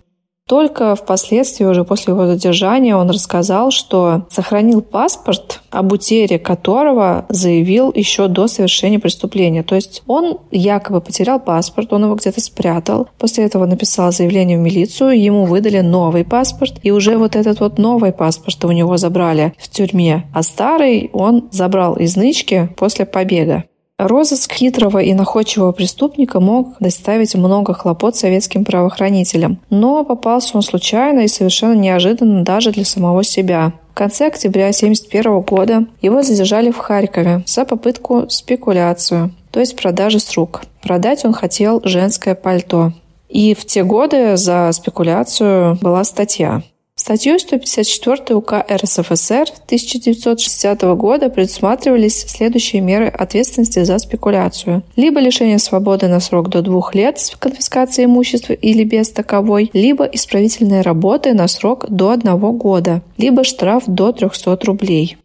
Только 0.49 0.97
впоследствии, 0.97 1.65
уже 1.65 1.85
после 1.85 2.13
его 2.13 2.27
задержания, 2.27 2.97
он 2.97 3.11
рассказал, 3.11 3.71
что 3.71 4.27
сохранил 4.29 4.83
паспорт, 4.83 5.63
об 5.71 5.93
утере 5.93 6.39
которого 6.39 7.27
заявил 7.29 7.93
еще 7.95 8.29
до 8.29 8.49
совершения 8.49 8.99
преступления. 8.99 9.63
То 9.63 9.77
есть 9.77 10.03
он 10.07 10.41
якобы 10.51 11.01
потерял 11.01 11.39
паспорт, 11.39 11.93
он 11.93 12.05
его 12.05 12.17
где-то 12.17 12.41
спрятал. 12.41 13.09
После 13.19 13.45
этого 13.45 13.67
написал 13.67 14.13
заявление 14.13 14.59
в 14.59 14.63
милицию, 14.63 15.21
ему 15.21 15.45
выдали 15.45 15.81
новый 15.81 16.25
паспорт, 16.25 16.75
и 16.83 16.91
уже 16.91 17.17
вот 17.17 17.37
этот 17.37 17.61
вот 17.61 17.79
новый 17.79 18.13
паспорт 18.13 18.65
у 18.65 18.73
него 18.73 18.97
забрали 18.97 19.55
в 19.59 19.71
тюрьме, 19.71 20.27
а 20.35 20.43
старый 20.43 21.11
он 21.13 21.49
забрал 21.53 21.95
из 21.95 22.17
нычки 22.17 22.69
после 22.77 23.07
побега. 23.07 23.65
Розыск 24.03 24.53
хитрого 24.53 24.99
и 24.99 25.15
находчивого 25.15 25.71
преступника 25.71 26.41
мог 26.41 26.75
доставить 26.81 27.37
много 27.37 27.73
хлопот 27.73 28.17
советским 28.17 28.65
правоохранителям, 28.65 29.59
но 29.71 30.05
попался 30.05 30.57
он 30.57 30.63
случайно 30.63 31.21
и 31.21 31.29
совершенно 31.29 31.75
неожиданно 31.75 32.43
даже 32.43 32.73
для 32.73 32.85
самого 32.85 33.23
себя. 33.23 33.73
В 33.93 33.95
конце 33.95 34.27
октября 34.27 34.71
1971 34.71 35.41
года 35.43 35.87
его 36.01 36.23
задержали 36.23 36.73
в 36.73 36.79
Харькове 36.79 37.45
за 37.47 37.65
попытку 37.65 38.29
спекуляцию, 38.29 39.33
то 39.53 39.61
есть 39.61 39.77
продажи 39.77 40.19
с 40.19 40.33
рук. 40.35 40.63
Продать 40.83 41.25
он 41.25 41.33
хотел 41.33 41.81
женское 41.85 42.35
пальто. 42.35 42.93
И 43.29 43.55
в 43.55 43.65
те 43.65 43.85
годы 43.85 44.37
за 44.37 44.69
спекуляцию 44.73 45.79
была 45.81 46.03
статья. 46.03 46.63
Статьей 47.03 47.37
154 47.37 48.37
УК 48.37 48.65
РСФСР 48.71 49.49
1960 49.67 50.83
года 50.95 51.31
предусматривались 51.31 52.21
следующие 52.29 52.81
меры 52.81 53.09
ответственности 53.09 53.83
за 53.83 53.99
спекуляцию. 53.99 54.85
Либо 54.95 55.19
лишение 55.19 55.59
свободы 55.59 56.07
на 56.07 56.21
срок 56.21 56.49
до 56.49 56.63
двух 56.63 56.95
лет 56.95 57.19
с 57.19 57.35
конфискацией 57.35 58.07
имущества 58.07 58.53
или 58.53 58.85
без 58.85 59.11
таковой, 59.11 59.69
либо 59.73 60.05
исправительные 60.05 60.83
работы 60.83 61.35
на 61.35 61.49
срок 61.49 61.87
до 61.89 62.13
одного 62.13 62.53
года, 62.53 63.03
либо 63.17 63.43
штраф 63.43 63.83
до 63.89 64.13
300 64.13 64.61
рублей. 64.63 65.17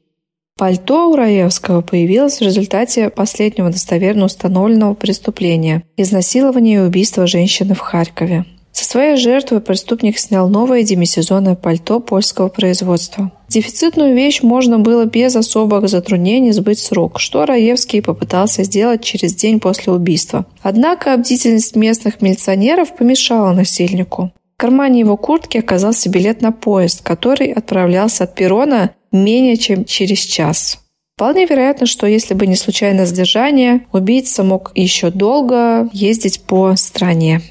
Пальто 0.58 1.12
у 1.12 1.16
Раевского 1.16 1.82
появилось 1.82 2.40
в 2.40 2.42
результате 2.42 3.12
последнего 3.12 3.70
достоверно 3.70 4.26
установленного 4.26 4.96
преступления– 4.96 5.84
изнасилования 5.96 6.78
и 6.78 6.80
убийства 6.80 7.28
женщины 7.28 7.76
в 7.76 7.80
Харькове. 7.82 8.46
Со 8.78 8.86
своей 8.86 9.18
жертвы 9.18 9.60
преступник 9.60 10.20
снял 10.20 10.50
новое 10.50 10.84
демисезонное 10.84 11.56
пальто 11.56 12.00
польского 12.00 12.48
производства. 12.48 13.32
Дефицитную 13.50 14.14
вещь 14.14 14.44
можно 14.44 14.78
было 14.78 15.06
без 15.06 15.36
особых 15.36 15.90
затруднений 15.90 16.52
сбыть 16.52 16.78
с 16.78 16.92
рук, 16.92 17.20
что 17.20 17.48
Раевский 17.48 18.04
попытался 18.04 18.64
сделать 18.64 19.04
через 19.04 19.34
день 19.34 19.60
после 19.60 19.94
убийства. 19.94 20.46
Однако 20.62 21.18
бдительность 21.18 21.76
местных 21.76 22.22
милиционеров 22.22 22.96
помешала 22.96 23.52
насильнику. 23.52 24.32
В 24.56 24.62
кармане 24.62 25.00
его 25.00 25.18
куртки 25.18 25.58
оказался 25.58 26.12
билет 26.12 26.44
на 26.44 26.52
поезд, 26.52 27.02
который 27.02 27.52
отправлялся 27.52 28.26
от 28.26 28.36
перрона 28.36 28.92
менее 29.12 29.58
чем 29.58 29.86
через 29.86 30.20
час. 30.20 30.78
Вполне 31.16 31.48
вероятно, 31.48 31.88
что 31.88 32.06
если 32.06 32.36
бы 32.36 32.46
не 32.46 32.56
случайное 32.56 33.08
задержание, 33.08 33.88
убийца 33.92 34.44
мог 34.44 34.72
еще 34.76 35.10
долго 35.10 35.90
ездить 35.94 36.42
по 36.42 36.76
стране. 36.76 37.42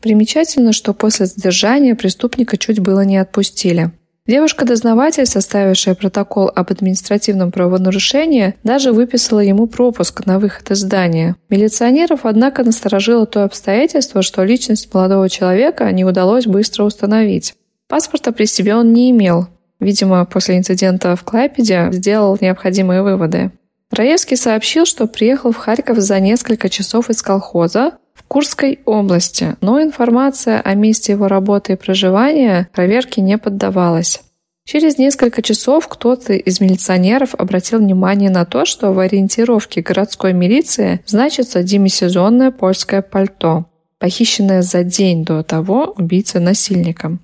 Примечательно, 0.00 0.72
что 0.72 0.94
после 0.94 1.26
задержания 1.26 1.94
преступника 1.94 2.56
чуть 2.56 2.80
было 2.80 3.02
не 3.04 3.18
отпустили. 3.18 3.90
Девушка-дознаватель, 4.26 5.26
составившая 5.26 5.94
протокол 5.94 6.52
об 6.54 6.70
административном 6.70 7.50
правонарушении, 7.50 8.54
даже 8.62 8.92
выписала 8.92 9.40
ему 9.40 9.66
пропуск 9.66 10.24
на 10.26 10.38
выход 10.38 10.70
из 10.70 10.78
здания. 10.78 11.36
Милиционеров, 11.48 12.20
однако, 12.22 12.62
насторожило 12.62 13.26
то 13.26 13.44
обстоятельство, 13.44 14.22
что 14.22 14.44
личность 14.44 14.92
молодого 14.94 15.28
человека 15.28 15.90
не 15.90 16.04
удалось 16.04 16.46
быстро 16.46 16.84
установить. 16.84 17.54
Паспорта 17.88 18.30
при 18.30 18.44
себе 18.44 18.76
он 18.76 18.92
не 18.92 19.10
имел. 19.10 19.48
Видимо, 19.80 20.24
после 20.26 20.58
инцидента 20.58 21.16
в 21.16 21.24
Клайпеде 21.24 21.88
сделал 21.90 22.38
необходимые 22.40 23.02
выводы. 23.02 23.50
Раевский 23.90 24.36
сообщил, 24.36 24.86
что 24.86 25.08
приехал 25.08 25.50
в 25.50 25.56
Харьков 25.56 25.98
за 25.98 26.20
несколько 26.20 26.68
часов 26.68 27.10
из 27.10 27.22
колхоза, 27.22 27.94
Курской 28.30 28.78
области, 28.84 29.56
но 29.60 29.82
информация 29.82 30.60
о 30.60 30.74
месте 30.74 31.10
его 31.10 31.26
работы 31.26 31.72
и 31.72 31.76
проживания 31.76 32.68
проверке 32.72 33.22
не 33.22 33.36
поддавалась. 33.38 34.22
Через 34.64 34.98
несколько 34.98 35.42
часов 35.42 35.88
кто-то 35.88 36.34
из 36.34 36.60
милиционеров 36.60 37.34
обратил 37.34 37.80
внимание 37.80 38.30
на 38.30 38.44
то, 38.44 38.66
что 38.66 38.92
в 38.92 39.00
ориентировке 39.00 39.80
городской 39.80 40.32
милиции 40.32 41.00
значится 41.06 41.64
демисезонное 41.64 42.52
польское 42.52 43.02
пальто, 43.02 43.64
похищенное 43.98 44.62
за 44.62 44.84
день 44.84 45.24
до 45.24 45.42
того 45.42 45.92
убийцей-насильником. 45.98 47.18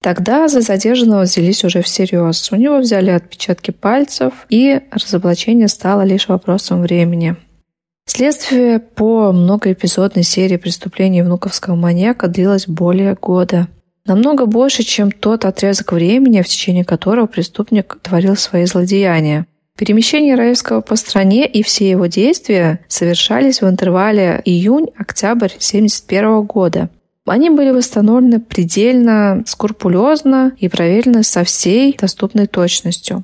Тогда 0.00 0.46
за 0.46 0.60
задержанного 0.60 1.22
взялись 1.22 1.64
уже 1.64 1.82
всерьез. 1.82 2.52
У 2.52 2.54
него 2.54 2.78
взяли 2.78 3.10
отпечатки 3.10 3.72
пальцев, 3.72 4.46
и 4.48 4.80
разоблачение 4.92 5.66
стало 5.66 6.02
лишь 6.02 6.28
вопросом 6.28 6.82
времени. 6.82 7.34
Следствие 8.12 8.80
по 8.80 9.30
многоэпизодной 9.30 10.24
серии 10.24 10.56
преступлений 10.56 11.22
внуковского 11.22 11.76
маньяка 11.76 12.26
длилось 12.26 12.66
более 12.66 13.14
года. 13.14 13.68
Намного 14.04 14.46
больше, 14.46 14.82
чем 14.82 15.12
тот 15.12 15.44
отрезок 15.44 15.92
времени, 15.92 16.42
в 16.42 16.48
течение 16.48 16.84
которого 16.84 17.26
преступник 17.26 17.98
творил 18.02 18.34
свои 18.34 18.64
злодеяния. 18.64 19.46
Перемещение 19.78 20.34
Раевского 20.34 20.80
по 20.80 20.96
стране 20.96 21.46
и 21.46 21.62
все 21.62 21.88
его 21.88 22.06
действия 22.06 22.80
совершались 22.88 23.62
в 23.62 23.68
интервале 23.68 24.42
июнь-октябрь 24.44 25.46
1971 25.46 26.42
года. 26.42 26.90
Они 27.26 27.48
были 27.48 27.70
восстановлены 27.70 28.40
предельно 28.40 29.44
скрупулезно 29.46 30.50
и 30.58 30.68
проверены 30.68 31.22
со 31.22 31.44
всей 31.44 31.96
доступной 31.96 32.48
точностью. 32.48 33.22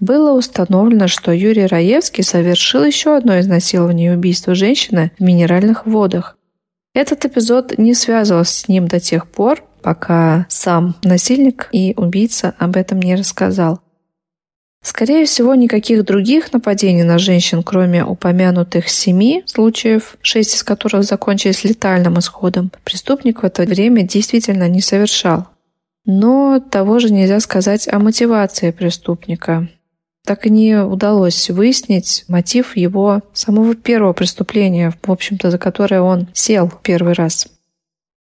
Было 0.00 0.32
установлено, 0.32 1.08
что 1.08 1.32
Юрий 1.32 1.66
Раевский 1.66 2.22
совершил 2.22 2.84
еще 2.84 3.16
одно 3.16 3.40
изнасилование 3.40 4.12
и 4.12 4.16
убийство 4.16 4.54
женщины 4.54 5.10
в 5.18 5.22
минеральных 5.22 5.86
водах. 5.86 6.36
Этот 6.94 7.24
эпизод 7.24 7.78
не 7.78 7.94
связывался 7.94 8.60
с 8.60 8.68
ним 8.68 8.86
до 8.86 9.00
тех 9.00 9.28
пор, 9.28 9.64
пока 9.82 10.46
сам 10.48 10.94
насильник 11.02 11.68
и 11.72 11.94
убийца 11.96 12.54
об 12.58 12.76
этом 12.76 13.00
не 13.00 13.16
рассказал. 13.16 13.80
Скорее 14.82 15.26
всего, 15.26 15.54
никаких 15.56 16.04
других 16.04 16.52
нападений 16.52 17.02
на 17.02 17.18
женщин, 17.18 17.64
кроме 17.64 18.04
упомянутых 18.04 18.88
семи 18.88 19.42
случаев, 19.46 20.16
шесть 20.22 20.54
из 20.54 20.62
которых 20.62 21.02
закончились 21.02 21.64
летальным 21.64 22.18
исходом, 22.18 22.70
преступник 22.84 23.42
в 23.42 23.46
это 23.46 23.64
время 23.64 24.04
действительно 24.04 24.68
не 24.68 24.80
совершал. 24.80 25.48
Но 26.04 26.60
того 26.60 27.00
же 27.00 27.12
нельзя 27.12 27.40
сказать 27.40 27.88
о 27.88 27.98
мотивации 27.98 28.70
преступника. 28.70 29.68
Так 30.28 30.44
и 30.44 30.50
не 30.50 30.84
удалось 30.84 31.48
выяснить 31.48 32.26
мотив 32.28 32.76
его 32.76 33.22
самого 33.32 33.74
первого 33.74 34.12
преступления, 34.12 34.92
в 35.02 35.10
общем-то, 35.10 35.50
за 35.50 35.56
которое 35.56 36.02
он 36.02 36.28
сел 36.34 36.70
первый 36.82 37.14
раз. 37.14 37.48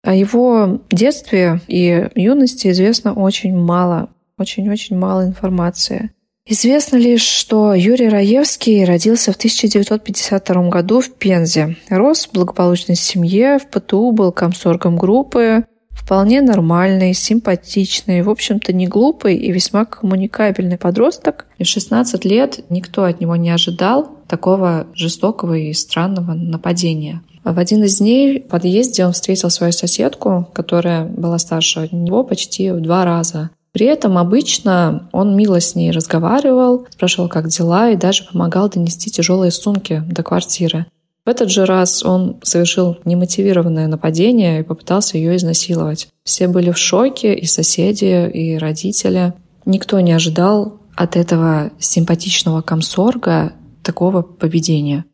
О 0.03 0.13
его 0.13 0.81
детстве 0.91 1.61
и 1.67 2.07
юности 2.13 2.67
известно 2.69 3.15
очень 3.15 3.57
мало, 3.57 4.09
очень-очень 4.37 4.99
мало 4.99 5.25
информации. 5.25 6.11
Известно 6.45 6.97
лишь, 6.97 7.23
что 7.23 7.73
Юрий 7.73 8.09
Раевский 8.09 8.85
родился 8.85 9.31
в 9.31 9.37
1952 9.37 10.69
году 10.69 11.01
в 11.01 11.11
Пензе. 11.15 11.75
Рос 11.89 12.27
в 12.27 12.33
благополучной 12.33 12.97
семье, 12.97 13.57
в 13.57 13.65
ПТУ 13.65 14.11
был 14.11 14.31
комсоргом 14.31 14.95
группы, 14.95 15.65
вполне 15.99 16.41
нормальный, 16.41 17.13
симпатичный, 17.13 18.21
в 18.21 18.29
общем-то 18.29 18.73
не 18.73 18.87
глупый 18.87 19.35
и 19.35 19.51
весьма 19.51 19.85
коммуникабельный 19.85 20.77
подросток. 20.77 21.45
И 21.57 21.63
в 21.63 21.67
16 21.67 22.25
лет 22.25 22.61
никто 22.69 23.03
от 23.03 23.19
него 23.21 23.35
не 23.35 23.49
ожидал 23.49 24.17
такого 24.27 24.87
жестокого 24.93 25.55
и 25.55 25.73
странного 25.73 26.33
нападения. 26.33 27.21
В 27.43 27.57
один 27.57 27.83
из 27.83 27.99
дней 27.99 28.41
в 28.41 28.47
подъезде 28.47 29.05
он 29.05 29.13
встретил 29.13 29.49
свою 29.49 29.71
соседку, 29.71 30.47
которая 30.53 31.05
была 31.05 31.37
старше 31.37 31.89
него 31.91 32.23
почти 32.23 32.71
в 32.71 32.81
два 32.81 33.05
раза. 33.05 33.49
При 33.71 33.85
этом 33.85 34.17
обычно 34.17 35.07
он 35.11 35.35
мило 35.35 35.59
с 35.61 35.75
ней 35.75 35.91
разговаривал, 35.91 36.87
спрашивал, 36.89 37.29
как 37.29 37.47
дела, 37.47 37.91
и 37.91 37.95
даже 37.95 38.25
помогал 38.25 38.69
донести 38.69 39.11
тяжелые 39.11 39.51
сумки 39.51 40.03
до 40.09 40.23
квартиры. 40.23 40.85
В 41.25 41.29
этот 41.29 41.49
же 41.51 41.65
раз 41.65 42.03
он 42.03 42.39
совершил 42.43 42.97
немотивированное 43.05 43.87
нападение 43.87 44.59
и 44.59 44.63
попытался 44.63 45.17
ее 45.17 45.35
изнасиловать. 45.35 46.07
Все 46.23 46.47
были 46.47 46.71
в 46.71 46.77
шоке, 46.77 47.35
и 47.35 47.45
соседи, 47.45 48.29
и 48.29 48.57
родители. 48.57 49.33
Никто 49.65 49.99
не 49.99 50.13
ожидал 50.13 50.79
от 50.95 51.15
этого 51.15 51.71
симпатичного 51.79 52.61
комсорга 52.61 53.53
такого 53.83 54.21
поведения. 54.21 55.05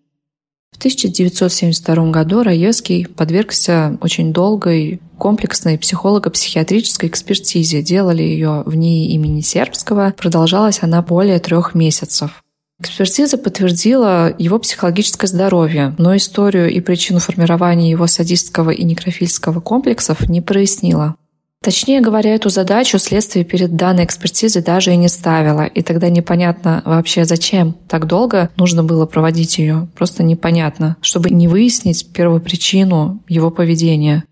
В 0.72 0.78
1972 0.78 2.12
году 2.12 2.44
Раевский 2.44 3.08
подвергся 3.08 3.98
очень 4.02 4.34
долгой 4.34 5.00
комплексной 5.18 5.78
психолого-психиатрической 5.78 7.08
экспертизе. 7.08 7.82
Делали 7.82 8.24
ее 8.24 8.63
в 8.65 8.76
НИИ 8.76 9.13
имени 9.13 9.39
Сербского. 9.39 10.13
Продолжалась 10.18 10.80
она 10.82 11.02
более 11.02 11.39
трех 11.39 11.76
месяцев. 11.76 12.44
Экспертиза 12.80 13.38
подтвердила 13.38 14.36
его 14.38 14.60
психологическое 14.60 15.28
здоровье, 15.28 15.96
но 15.98 16.16
историю 16.16 16.70
и 16.70 16.82
причину 16.82 17.20
формирования 17.20 17.90
его 17.90 18.06
садистского 18.06 18.72
и 18.72 18.84
некрофильского 18.84 19.62
комплексов 19.62 20.28
не 20.28 20.42
прояснила. 20.42 21.16
Точнее 21.64 22.02
говоря, 22.02 22.36
эту 22.36 22.50
задачу 22.50 23.00
следствие 23.00 23.44
перед 23.46 23.76
данной 23.76 24.04
экспертизой 24.04 24.62
даже 24.62 24.94
и 24.94 24.98
не 24.98 25.08
ставило, 25.08 25.66
и 25.66 25.82
тогда 25.82 26.10
непонятно 26.10 26.84
вообще 26.86 27.26
зачем 27.26 27.76
так 27.88 28.06
долго 28.06 28.52
нужно 28.58 28.84
было 28.84 29.06
проводить 29.06 29.58
ее. 29.58 29.88
Просто 29.96 30.22
непонятно, 30.22 30.98
чтобы 31.02 31.32
не 31.32 31.48
выяснить 31.48 32.12
первопричину 32.14 33.24
его 33.28 33.50
поведения. 33.50 34.26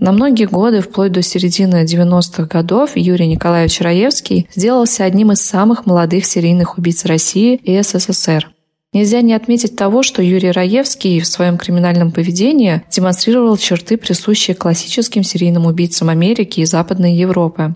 На 0.00 0.12
многие 0.12 0.46
годы, 0.46 0.80
вплоть 0.80 1.12
до 1.12 1.20
середины 1.20 1.84
90-х 1.84 2.44
годов, 2.44 2.92
Юрий 2.96 3.26
Николаевич 3.26 3.82
Раевский 3.82 4.48
сделался 4.54 5.04
одним 5.04 5.32
из 5.32 5.42
самых 5.42 5.84
молодых 5.84 6.24
серийных 6.24 6.78
убийц 6.78 7.04
России 7.04 7.56
и 7.56 7.80
СССР. 7.82 8.50
Нельзя 8.94 9.20
не 9.20 9.34
отметить 9.34 9.76
того, 9.76 10.02
что 10.02 10.22
Юрий 10.22 10.52
Раевский 10.52 11.20
в 11.20 11.26
своем 11.26 11.58
криминальном 11.58 12.12
поведении 12.12 12.82
демонстрировал 12.90 13.58
черты, 13.58 13.98
присущие 13.98 14.56
классическим 14.56 15.22
серийным 15.22 15.66
убийцам 15.66 16.08
Америки 16.08 16.60
и 16.60 16.64
Западной 16.64 17.14
Европы. 17.14 17.74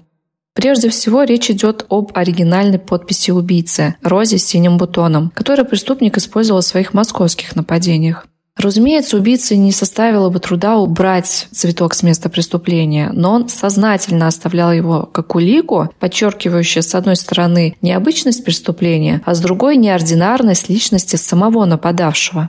Прежде 0.54 0.88
всего, 0.88 1.24
речь 1.24 1.50
идет 1.50 1.84
об 1.90 2.12
оригинальной 2.14 2.78
подписи 2.78 3.32
убийцы– 3.32 3.96
розе 4.02 4.38
с 4.38 4.46
синим 4.46 4.78
бутоном, 4.78 5.30
которую 5.34 5.66
преступник 5.66 6.16
использовал 6.16 6.62
в 6.62 6.64
своих 6.64 6.94
московских 6.94 7.54
нападениях. 7.54 8.26
Разумеется, 8.56 9.16
убийце 9.16 9.56
не 9.56 9.72
составило 9.72 10.30
бы 10.30 10.38
труда 10.38 10.76
убрать 10.76 11.48
цветок 11.50 11.92
с 11.94 12.04
места 12.04 12.28
преступления, 12.28 13.10
но 13.12 13.32
он 13.32 13.48
сознательно 13.48 14.28
оставлял 14.28 14.72
его 14.72 15.08
как 15.12 15.34
улику, 15.34 15.90
подчеркивающую 15.98 16.82
с 16.82 16.94
одной 16.94 17.16
стороны 17.16 17.76
необычность 17.82 18.44
преступления, 18.44 19.22
а 19.26 19.34
с 19.34 19.40
другой 19.40 19.76
неординарность 19.76 20.68
личности 20.68 21.16
самого 21.16 21.64
нападавшего. 21.64 22.48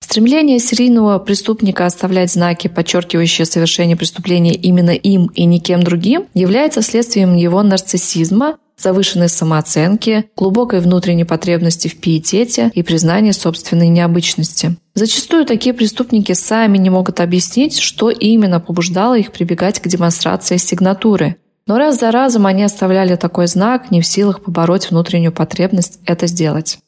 Стремление 0.00 0.58
серийного 0.58 1.18
преступника 1.18 1.84
оставлять 1.84 2.32
знаки, 2.32 2.68
подчеркивающие 2.68 3.44
совершение 3.44 3.96
преступления 3.96 4.54
именно 4.54 4.90
им 4.90 5.26
и 5.34 5.44
никем 5.44 5.82
другим, 5.82 6.28
является 6.32 6.80
следствием 6.80 7.34
его 7.34 7.62
нарциссизма, 7.62 8.56
завышенной 8.78 9.28
самооценки, 9.28 10.30
глубокой 10.36 10.80
внутренней 10.80 11.24
потребности 11.24 11.88
в 11.88 11.98
пиетете 11.98 12.70
и 12.74 12.82
признании 12.82 13.32
собственной 13.32 13.88
необычности. 13.88 14.76
Зачастую 14.94 15.44
такие 15.46 15.74
преступники 15.74 16.32
сами 16.32 16.78
не 16.78 16.90
могут 16.90 17.20
объяснить, 17.20 17.78
что 17.78 18.10
именно 18.10 18.60
побуждало 18.60 19.18
их 19.18 19.32
прибегать 19.32 19.80
к 19.80 19.88
демонстрации 19.88 20.56
сигнатуры. 20.56 21.36
Но 21.66 21.78
раз 21.78 21.98
за 21.98 22.10
разом 22.12 22.46
они 22.46 22.62
оставляли 22.62 23.16
такой 23.16 23.46
знак, 23.48 23.90
не 23.90 24.00
в 24.00 24.06
силах 24.06 24.42
побороть 24.42 24.90
внутреннюю 24.90 25.32
потребность 25.32 25.98
это 26.06 26.26
сделать. 26.26 26.78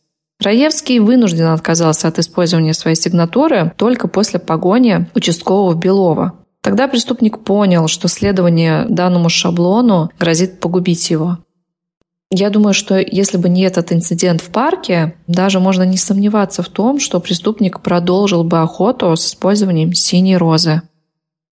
Раевский 0.41 1.01
вынужден 1.01 1.47
отказался 1.47 2.07
от 2.07 2.19
использования 2.21 2.73
своей 2.73 2.97
сигнатуры 2.97 3.73
только 3.77 4.07
после 4.07 4.39
погони 4.39 5.07
участкового 5.15 5.75
Белова. 5.75 6.35
Тогда 6.63 6.87
преступник 6.87 7.41
понял, 7.41 7.89
что 7.89 8.09
следование 8.09 8.87
данному 8.89 9.29
шаблону 9.31 10.11
грозит 10.19 10.61
погубить 10.61 11.11
его. 11.11 11.39
Я 12.31 12.51
думаю, 12.51 12.75
что 12.75 12.99
если 12.99 13.39
бы 13.39 13.49
не 13.49 13.63
этот 13.63 13.91
инцидент 13.91 14.43
в 14.43 14.51
парке, 14.51 15.15
даже 15.27 15.61
можно 15.61 15.83
не 15.85 15.97
сомневаться 15.97 16.63
в 16.63 16.69
том, 16.69 17.01
что 17.01 17.21
преступник 17.21 17.81
продолжил 17.81 18.45
бы 18.45 18.61
охоту 18.61 19.17
с 19.17 19.27
использованием 19.27 19.95
синей 19.95 20.37
розы. 20.37 20.83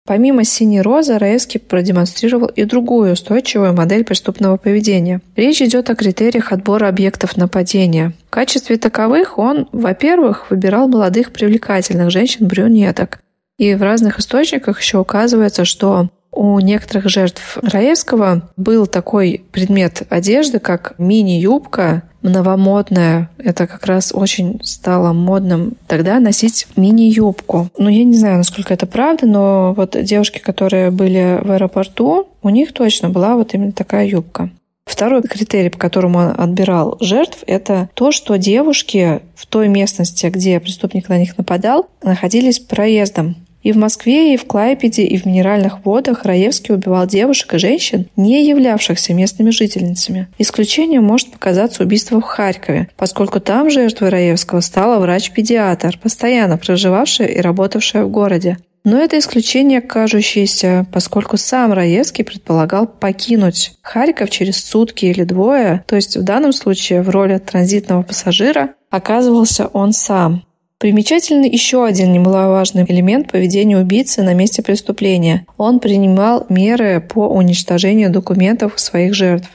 Помимо 0.05 0.43
синей 0.43 0.81
розы, 0.81 1.17
Раевский 1.17 1.59
продемонстрировал 1.59 2.47
и 2.47 2.63
другую 2.65 3.13
устойчивую 3.13 3.73
модель 3.73 4.03
преступного 4.03 4.57
поведения. 4.57 5.21
Речь 5.35 5.63
идет 5.63 5.89
о 5.89 5.95
критериях 5.95 6.51
отбора 6.51 6.89
объектов 6.89 7.37
нападения. 7.37 8.13
В 8.27 8.29
качестве 8.29 8.77
таковых 8.77 9.39
он, 9.39 9.67
во-первых, 9.71 10.51
выбирал 10.51 10.87
молодых 10.87 11.31
привлекательных 11.31 12.11
женщин-брюнеток. 12.11 13.19
И 13.57 13.73
в 13.73 13.81
разных 13.81 14.19
источниках 14.19 14.79
еще 14.79 14.99
указывается, 14.99 15.65
что 15.65 16.09
у 16.35 16.59
некоторых 16.59 17.09
жертв 17.09 17.57
Раевского 17.61 18.49
был 18.57 18.85
такой 18.85 19.43
предмет 19.51 20.03
одежды, 20.09 20.59
как 20.59 20.93
мини-юбка, 20.97 22.03
новомодная. 22.21 23.29
Это 23.37 23.67
как 23.67 23.85
раз 23.85 24.11
очень 24.13 24.59
стало 24.63 25.13
модным 25.13 25.73
тогда 25.87 26.19
носить 26.19 26.67
мини-юбку. 26.75 27.69
Ну, 27.77 27.89
я 27.89 28.03
не 28.03 28.17
знаю, 28.17 28.37
насколько 28.37 28.73
это 28.73 28.85
правда, 28.85 29.25
но 29.25 29.73
вот 29.75 29.95
девушки, 30.03 30.39
которые 30.39 30.91
были 30.91 31.39
в 31.41 31.51
аэропорту, 31.51 32.27
у 32.41 32.49
них 32.49 32.73
точно 32.73 33.09
была 33.09 33.35
вот 33.35 33.53
именно 33.53 33.71
такая 33.71 34.05
юбка. 34.05 34.49
Второй 34.85 35.23
критерий, 35.23 35.69
по 35.69 35.79
которому 35.79 36.19
он 36.19 36.35
отбирал 36.37 36.97
жертв, 36.99 37.43
это 37.47 37.89
то, 37.95 38.11
что 38.11 38.37
девушки 38.37 39.21
в 39.35 39.47
той 39.47 39.67
местности, 39.67 40.27
где 40.27 40.59
преступник 40.59 41.09
на 41.09 41.17
них 41.17 41.37
нападал, 41.37 41.89
находились 42.03 42.59
проездом. 42.59 43.35
И 43.65 43.71
в 43.71 43.77
Москве, 43.77 44.35
и 44.35 44.37
в 44.37 44.45
Клайпеде, 44.45 45.05
и 45.05 45.17
в 45.17 45.25
Минеральных 45.25 45.83
водах 45.85 46.23
Раевский 46.23 46.75
убивал 46.75 47.07
девушек 47.07 47.55
и 47.55 47.57
женщин, 47.57 48.05
не 48.15 48.47
являвшихся 48.47 49.15
местными 49.15 49.49
жительницами. 49.49 50.27
Исключением 50.37 51.03
может 51.03 51.31
показаться 51.31 51.81
убийство 51.81 52.21
в 52.21 52.23
Харькове, 52.23 52.89
поскольку 52.95 53.39
там 53.39 53.71
жертвой 53.71 54.09
Раевского 54.09 54.59
стала 54.59 54.99
врач-педиатр, 54.99 55.97
постоянно 55.97 56.59
проживавшая 56.59 57.27
и 57.27 57.41
работавшая 57.41 58.05
в 58.05 58.11
городе. 58.11 58.59
Но 58.83 58.99
это 58.99 59.17
исключение 59.17 59.81
кажущееся, 59.81 60.85
поскольку 60.93 61.37
сам 61.37 61.73
Раевский 61.73 62.23
предполагал 62.23 62.85
покинуть 62.85 63.73
Харьков 63.81 64.29
через 64.29 64.63
сутки 64.63 65.05
или 65.07 65.23
двое, 65.23 65.83
то 65.87 65.95
есть 65.95 66.17
в 66.17 66.23
данном 66.23 66.53
случае 66.53 67.01
в 67.01 67.09
роли 67.09 67.39
транзитного 67.39 68.03
пассажира 68.03 68.75
оказывался 68.91 69.65
он 69.65 69.91
сам. 69.91 70.43
Примечательный 70.77 71.49
еще 71.49 71.85
один 71.85 72.11
немаловажный 72.11 72.85
элемент 72.87 73.31
поведения 73.31 73.77
убийцы 73.77 74.21
на 74.23 74.33
месте 74.33 74.61
преступления. 74.61 75.45
Он 75.57 75.79
принимал 75.79 76.45
меры 76.49 76.99
по 76.99 77.27
уничтожению 77.27 78.11
документов 78.11 78.77
своих 78.77 79.13
жертв. 79.13 79.49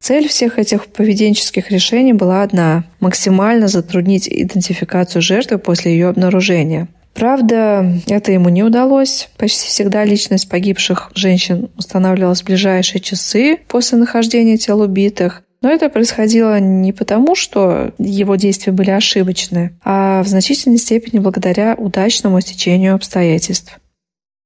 Цель 0.00 0.28
всех 0.28 0.58
этих 0.58 0.86
поведенческих 0.86 1.70
решений 1.70 2.12
была 2.12 2.42
одна– 2.42 2.84
максимально 3.00 3.68
затруднить 3.68 4.28
идентификацию 4.28 5.22
жертвы 5.22 5.58
после 5.58 5.92
ее 5.92 6.08
обнаружения. 6.08 6.88
Правда, 7.14 8.00
это 8.08 8.32
ему 8.32 8.48
не 8.48 8.64
удалось. 8.64 9.28
Почти 9.38 9.68
всегда 9.68 10.04
личность 10.04 10.48
погибших 10.48 11.12
женщин 11.14 11.70
устанавливалась 11.78 12.42
в 12.42 12.46
ближайшие 12.46 13.00
часы 13.00 13.60
после 13.68 13.98
нахождения 13.98 14.58
тел 14.58 14.80
убитых. 14.80 15.43
Но 15.64 15.70
это 15.70 15.88
происходило 15.88 16.60
не 16.60 16.92
потому, 16.92 17.34
что 17.34 17.94
его 17.96 18.36
действия 18.36 18.70
были 18.70 18.90
ошибочны, 18.90 19.72
а 19.82 20.22
в 20.22 20.28
значительной 20.28 20.76
степени 20.76 21.18
благодаря 21.18 21.74
удачному 21.74 22.38
стечению 22.42 22.94
обстоятельств. 22.94 23.78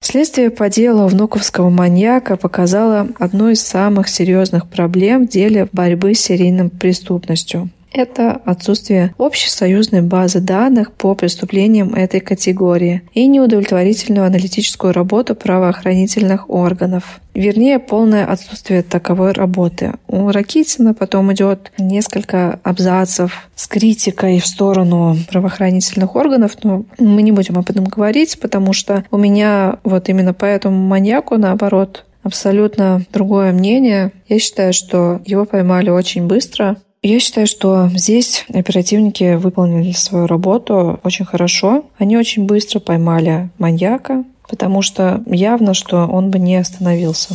Следствие 0.00 0.50
по 0.50 0.68
делу 0.68 1.08
внуковского 1.08 1.70
маньяка 1.70 2.36
показало 2.36 3.08
одну 3.18 3.48
из 3.48 3.60
самых 3.60 4.08
серьезных 4.08 4.68
проблем 4.68 5.26
в 5.26 5.28
деле 5.28 5.68
борьбы 5.72 6.14
с 6.14 6.20
серийной 6.20 6.70
преступностью 6.70 7.68
это 7.92 8.32
отсутствие 8.44 9.14
общесоюзной 9.18 10.02
базы 10.02 10.40
данных 10.40 10.92
по 10.92 11.14
преступлениям 11.14 11.94
этой 11.94 12.20
категории 12.20 13.02
и 13.14 13.26
неудовлетворительную 13.26 14.26
аналитическую 14.26 14.92
работу 14.92 15.34
правоохранительных 15.34 16.50
органов. 16.50 17.20
Вернее, 17.34 17.78
полное 17.78 18.26
отсутствие 18.26 18.82
таковой 18.82 19.32
работы. 19.32 19.92
У 20.08 20.28
Ракитина 20.30 20.92
потом 20.92 21.32
идет 21.32 21.70
несколько 21.78 22.58
абзацев 22.64 23.48
с 23.54 23.68
критикой 23.68 24.40
в 24.40 24.46
сторону 24.46 25.16
правоохранительных 25.30 26.16
органов, 26.16 26.56
но 26.64 26.84
мы 26.98 27.22
не 27.22 27.32
будем 27.32 27.56
об 27.56 27.70
этом 27.70 27.84
говорить, 27.84 28.40
потому 28.40 28.72
что 28.72 29.04
у 29.10 29.18
меня 29.18 29.78
вот 29.84 30.08
именно 30.08 30.34
по 30.34 30.44
этому 30.44 30.76
маньяку, 30.76 31.36
наоборот, 31.36 32.04
абсолютно 32.24 33.02
другое 33.12 33.52
мнение. 33.52 34.12
Я 34.28 34.38
считаю, 34.38 34.72
что 34.72 35.20
его 35.24 35.44
поймали 35.44 35.90
очень 35.90 36.26
быстро, 36.26 36.76
я 37.02 37.20
считаю, 37.20 37.46
что 37.46 37.88
здесь 37.94 38.44
оперативники 38.52 39.36
выполнили 39.36 39.92
свою 39.92 40.26
работу 40.26 40.98
очень 41.04 41.24
хорошо. 41.24 41.84
Они 41.98 42.16
очень 42.16 42.46
быстро 42.46 42.80
поймали 42.80 43.50
маньяка, 43.58 44.24
потому 44.48 44.82
что 44.82 45.22
явно, 45.26 45.74
что 45.74 46.06
он 46.06 46.30
бы 46.30 46.38
не 46.38 46.56
остановился. 46.56 47.34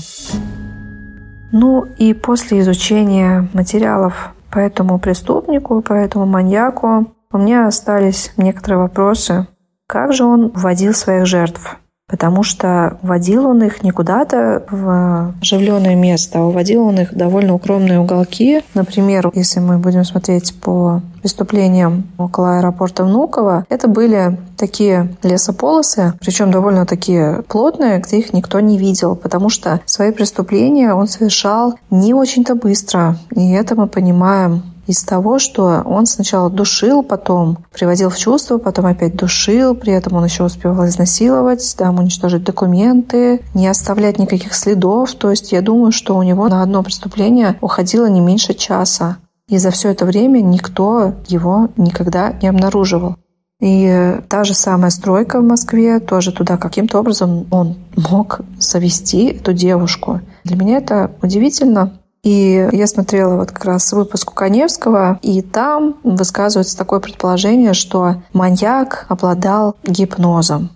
Ну 1.51 1.85
и 1.97 2.13
после 2.13 2.59
изучения 2.59 3.47
материалов 3.53 4.33
по 4.51 4.59
этому 4.59 4.99
преступнику, 4.99 5.81
по 5.81 5.93
этому 5.93 6.25
маньяку, 6.25 7.07
у 7.31 7.37
меня 7.37 7.67
остались 7.67 8.33
некоторые 8.37 8.79
вопросы. 8.79 9.47
Как 9.87 10.13
же 10.13 10.25
он 10.25 10.49
вводил 10.49 10.93
своих 10.93 11.25
жертв? 11.25 11.77
Потому 12.13 12.43
что 12.43 12.99
водил 13.01 13.47
он 13.47 13.63
их 13.63 13.81
не 13.81 13.89
куда-то 13.89 14.61
в 14.69 15.33
оживленное 15.41 15.95
место, 15.95 16.37
а 16.37 16.43
водил 16.43 16.83
он 16.83 16.99
их 16.99 17.11
в 17.11 17.15
довольно 17.15 17.55
укромные 17.55 17.99
уголки. 17.99 18.61
Например, 18.75 19.31
если 19.33 19.59
мы 19.59 19.79
будем 19.79 20.05
смотреть 20.05 20.53
по 20.61 21.01
преступлениям 21.23 22.03
около 22.19 22.57
аэропорта 22.57 23.03
Внуково, 23.03 23.65
это 23.67 23.87
были 23.87 24.37
такие 24.57 25.15
лесополосы, 25.23 26.13
причем 26.19 26.51
довольно 26.51 26.85
такие 26.85 27.41
плотные, 27.47 27.97
где 27.97 28.19
их 28.19 28.31
никто 28.31 28.59
не 28.59 28.77
видел, 28.77 29.15
потому 29.15 29.49
что 29.49 29.81
свои 29.85 30.11
преступления 30.11 30.93
он 30.93 31.07
совершал 31.07 31.79
не 31.89 32.13
очень-то 32.13 32.53
быстро. 32.53 33.17
И 33.35 33.53
это 33.53 33.73
мы 33.73 33.87
понимаем 33.87 34.61
из 34.87 35.03
того, 35.03 35.39
что 35.39 35.81
он 35.85 36.05
сначала 36.05 36.49
душил, 36.49 37.03
потом 37.03 37.59
приводил 37.71 38.09
в 38.09 38.17
чувство, 38.17 38.57
потом 38.57 38.85
опять 38.85 39.15
душил, 39.15 39.75
при 39.75 39.93
этом 39.93 40.13
он 40.13 40.25
еще 40.25 40.43
успевал 40.43 40.87
изнасиловать, 40.87 41.75
там 41.77 41.99
уничтожить 41.99 42.43
документы, 42.43 43.41
не 43.53 43.67
оставлять 43.67 44.19
никаких 44.19 44.53
следов. 44.53 45.13
То 45.15 45.29
есть 45.31 45.51
я 45.51 45.61
думаю, 45.61 45.91
что 45.91 46.17
у 46.17 46.23
него 46.23 46.47
на 46.49 46.61
одно 46.61 46.83
преступление 46.83 47.57
уходило 47.61 48.07
не 48.07 48.21
меньше 48.21 48.53
часа. 48.53 49.17
И 49.47 49.57
за 49.57 49.71
все 49.71 49.89
это 49.89 50.05
время 50.05 50.41
никто 50.41 51.13
его 51.27 51.69
никогда 51.77 52.33
не 52.41 52.47
обнаруживал. 52.47 53.17
И 53.61 54.19
та 54.27 54.43
же 54.43 54.53
самая 54.53 54.89
стройка 54.89 55.39
в 55.39 55.43
Москве, 55.43 56.01
тоже 56.01 56.33
туда 56.33 56.57
каким-то 56.57 56.99
образом 56.99 57.47
он 57.49 57.75
мог 57.95 58.41
завести 58.59 59.27
эту 59.27 59.53
девушку. 59.53 60.19
Для 60.43 60.57
меня 60.57 60.77
это 60.77 61.11
удивительно, 61.21 61.93
и 62.23 62.69
я 62.71 62.87
смотрела 62.87 63.35
вот 63.35 63.51
как 63.51 63.65
раз 63.65 63.91
выпуск 63.91 64.31
у 64.31 64.33
Коневского, 64.33 65.19
и 65.21 65.41
там 65.41 65.97
высказывается 66.03 66.77
такое 66.77 67.01
предположение, 67.01 67.73
что 67.73 68.15
маньяк 68.31 69.05
обладал 69.09 69.75
гипнозом. 69.83 70.69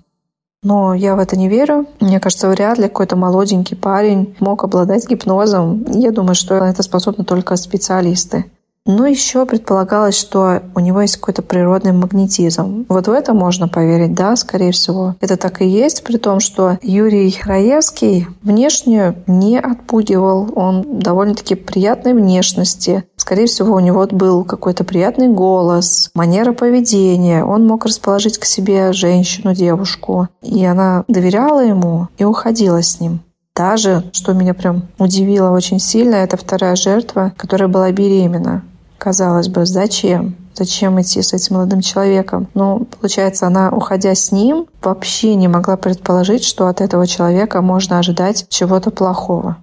Но 0.63 0.93
я 0.93 1.15
в 1.15 1.19
это 1.19 1.37
не 1.37 1.47
верю. 1.47 1.85
Мне 2.01 2.19
кажется, 2.19 2.49
вряд 2.49 2.77
ли 2.77 2.87
какой-то 2.87 3.15
молоденький 3.15 3.77
парень 3.77 4.35
мог 4.39 4.63
обладать 4.63 5.07
гипнозом. 5.07 5.85
Я 5.91 6.11
думаю, 6.11 6.35
что 6.35 6.55
это 6.55 6.83
способны 6.83 7.23
только 7.23 7.55
специалисты. 7.55 8.51
Но 8.87 9.05
еще 9.05 9.45
предполагалось, 9.45 10.17
что 10.17 10.63
у 10.73 10.79
него 10.79 11.01
есть 11.01 11.17
какой-то 11.17 11.41
природный 11.41 11.91
магнетизм. 11.91 12.85
Вот 12.87 13.07
в 13.07 13.11
это 13.11 13.33
можно 13.33 13.67
поверить, 13.67 14.15
да, 14.15 14.35
скорее 14.37 14.71
всего. 14.71 15.15
Это 15.19 15.35
так 15.35 15.61
и 15.61 15.67
есть, 15.67 16.05
при 16.05 16.15
том, 16.15 16.39
что 16.39 16.79
Юрий 16.81 17.37
Раевский 17.43 18.27
внешне 18.41 19.15
не 19.27 19.59
отпугивал. 19.59 20.49
Он 20.55 20.99
довольно-таки 20.99 21.55
приятной 21.55 22.13
внешности. 22.13 23.03
Скорее 23.17 23.47
всего, 23.47 23.75
у 23.75 23.81
него 23.81 24.07
был 24.09 24.45
какой-то 24.45 24.85
приятный 24.85 25.27
голос, 25.27 26.09
манера 26.13 26.53
поведения. 26.53 27.43
Он 27.43 27.67
мог 27.67 27.85
расположить 27.85 28.37
к 28.37 28.45
себе 28.45 28.93
женщину, 28.93 29.53
девушку. 29.53 30.29
И 30.41 30.63
она 30.63 31.03
доверяла 31.09 31.59
ему 31.59 32.07
и 32.17 32.23
уходила 32.23 32.81
с 32.81 33.01
ним. 33.01 33.19
Даже, 33.53 34.03
что 34.13 34.33
меня 34.33 34.53
прям 34.53 34.83
удивило 34.97 35.49
очень 35.49 35.79
сильно, 35.79 36.15
это 36.15 36.37
вторая 36.37 36.75
жертва, 36.75 37.33
которая 37.35 37.67
была 37.67 37.91
беременна. 37.91 38.61
Казалось 38.97 39.47
бы, 39.47 39.65
зачем? 39.65 40.35
Зачем 40.55 40.99
идти 40.99 41.21
с 41.21 41.33
этим 41.33 41.55
молодым 41.55 41.81
человеком? 41.81 42.47
Ну, 42.55 42.85
получается, 42.85 43.45
она, 43.45 43.69
уходя 43.69 44.15
с 44.15 44.31
ним, 44.31 44.67
вообще 44.81 45.35
не 45.35 45.47
могла 45.47 45.77
предположить, 45.77 46.43
что 46.43 46.67
от 46.67 46.81
этого 46.81 47.05
человека 47.05 47.61
можно 47.61 47.99
ожидать 47.99 48.47
чего-то 48.49 48.89
плохого. 48.89 49.57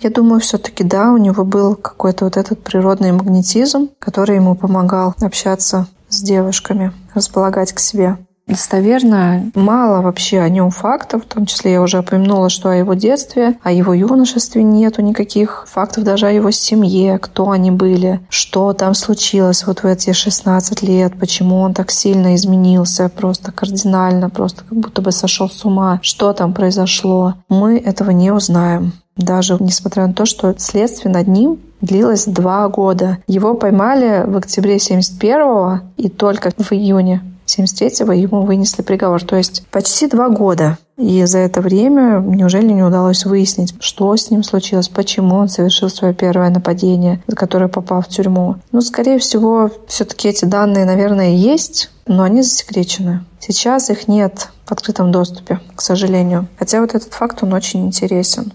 Я 0.00 0.10
думаю, 0.10 0.40
все-таки 0.40 0.84
да, 0.84 1.12
у 1.12 1.16
него 1.16 1.44
был 1.44 1.74
какой-то 1.74 2.24
вот 2.24 2.36
этот 2.36 2.62
природный 2.62 3.12
магнетизм, 3.12 3.90
который 3.98 4.36
ему 4.36 4.54
помогал 4.54 5.14
общаться 5.20 5.86
с 6.08 6.22
девушками, 6.22 6.92
располагать 7.14 7.72
к 7.72 7.80
себе 7.80 8.16
достоверно 8.48 9.50
мало 9.54 10.02
вообще 10.02 10.40
о 10.40 10.48
нем 10.48 10.70
фактов, 10.70 11.24
в 11.24 11.28
том 11.28 11.46
числе 11.46 11.72
я 11.72 11.82
уже 11.82 12.00
упомянула, 12.00 12.48
что 12.48 12.70
о 12.70 12.74
его 12.74 12.94
детстве, 12.94 13.58
о 13.62 13.70
его 13.70 13.94
юношестве 13.94 14.62
нету 14.62 15.02
никаких 15.02 15.66
фактов 15.68 16.04
даже 16.04 16.26
о 16.26 16.30
его 16.30 16.50
семье, 16.50 17.18
кто 17.18 17.50
они 17.50 17.70
были, 17.70 18.20
что 18.30 18.72
там 18.72 18.94
случилось 18.94 19.66
вот 19.66 19.82
в 19.82 19.86
эти 19.86 20.12
16 20.12 20.82
лет, 20.82 21.12
почему 21.18 21.60
он 21.60 21.74
так 21.74 21.90
сильно 21.90 22.34
изменился, 22.34 23.08
просто 23.08 23.52
кардинально, 23.52 24.30
просто 24.30 24.64
как 24.64 24.78
будто 24.78 25.02
бы 25.02 25.12
сошел 25.12 25.48
с 25.48 25.64
ума, 25.64 26.00
что 26.02 26.32
там 26.32 26.54
произошло. 26.54 27.34
Мы 27.48 27.78
этого 27.78 28.10
не 28.10 28.30
узнаем. 28.30 28.92
Даже 29.16 29.56
несмотря 29.58 30.06
на 30.06 30.14
то, 30.14 30.24
что 30.26 30.54
следствие 30.58 31.12
над 31.12 31.26
ним 31.26 31.58
длилось 31.80 32.24
два 32.24 32.68
года. 32.68 33.18
Его 33.26 33.54
поймали 33.54 34.24
в 34.26 34.36
октябре 34.36 34.76
71-го 34.76 35.80
и 35.96 36.08
только 36.08 36.52
в 36.56 36.72
июне 36.72 37.22
73-го 37.58 38.12
ему 38.12 38.42
вынесли 38.42 38.82
приговор, 38.82 39.22
то 39.22 39.36
есть 39.36 39.66
почти 39.70 40.06
два 40.06 40.28
года. 40.28 40.78
И 40.96 41.24
за 41.24 41.38
это 41.38 41.60
время 41.60 42.20
неужели 42.20 42.72
не 42.72 42.82
удалось 42.82 43.24
выяснить, 43.24 43.74
что 43.80 44.16
с 44.16 44.30
ним 44.30 44.42
случилось, 44.42 44.88
почему 44.88 45.36
он 45.36 45.48
совершил 45.48 45.88
свое 45.88 46.12
первое 46.12 46.50
нападение, 46.50 47.22
за 47.26 47.36
которое 47.36 47.68
попал 47.68 48.02
в 48.02 48.08
тюрьму? 48.08 48.56
Ну, 48.72 48.80
скорее 48.80 49.18
всего, 49.18 49.70
все-таки 49.86 50.28
эти 50.28 50.44
данные, 50.44 50.84
наверное, 50.84 51.30
есть, 51.30 51.90
но 52.06 52.24
они 52.24 52.42
засекречены. 52.42 53.24
Сейчас 53.38 53.90
их 53.90 54.08
нет 54.08 54.48
в 54.64 54.72
открытом 54.72 55.12
доступе, 55.12 55.60
к 55.74 55.80
сожалению. 55.80 56.48
Хотя 56.58 56.80
вот 56.80 56.94
этот 56.94 57.14
факт, 57.14 57.42
он 57.42 57.52
очень 57.52 57.86
интересен. 57.86 58.52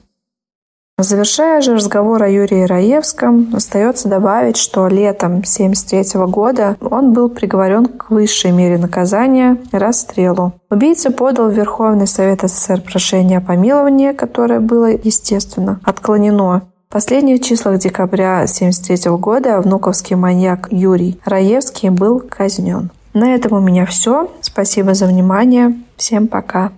Завершая 1.04 1.60
же 1.60 1.76
разговор 1.76 2.24
о 2.24 2.30
Юрии 2.30 2.64
Раевском, 2.64 3.50
остается 3.54 4.08
добавить, 4.08 4.56
что 4.56 4.88
летом 4.88 5.40
1973 5.40 6.22
года 6.28 6.78
он 6.80 7.12
был 7.12 7.28
приговорен 7.28 7.88
к 7.88 8.10
высшей 8.10 8.52
мере 8.52 8.78
наказания– 8.78 9.58
расстрелу. 9.74 10.54
Убийца 10.70 11.12
подал 11.12 11.50
в 11.50 11.54
Верховный 11.54 12.08
Совет 12.08 12.44
СССР 12.44 12.80
прошение 12.80 13.40
о 13.40 13.42
помиловании, 13.42 14.14
которое 14.14 14.62
было, 14.62 14.92
естественно, 14.92 15.82
отклонено. 15.84 16.62
В 16.88 16.94
последних 16.94 17.42
числах 17.42 17.80
декабря 17.80 18.38
1973 18.38 19.12
года 19.18 19.60
внуковский 19.60 20.16
маньяк 20.16 20.70
Юрий 20.72 21.20
Раевский 21.26 21.90
был 21.90 22.22
казнен. 22.22 22.92
На 23.14 23.36
этом 23.36 23.52
у 23.52 23.60
меня 23.60 23.86
все. 23.86 24.32
Спасибо 24.40 24.94
за 24.94 25.08
внимание. 25.08 25.76
Всем 25.98 26.30
пока. 26.30 26.72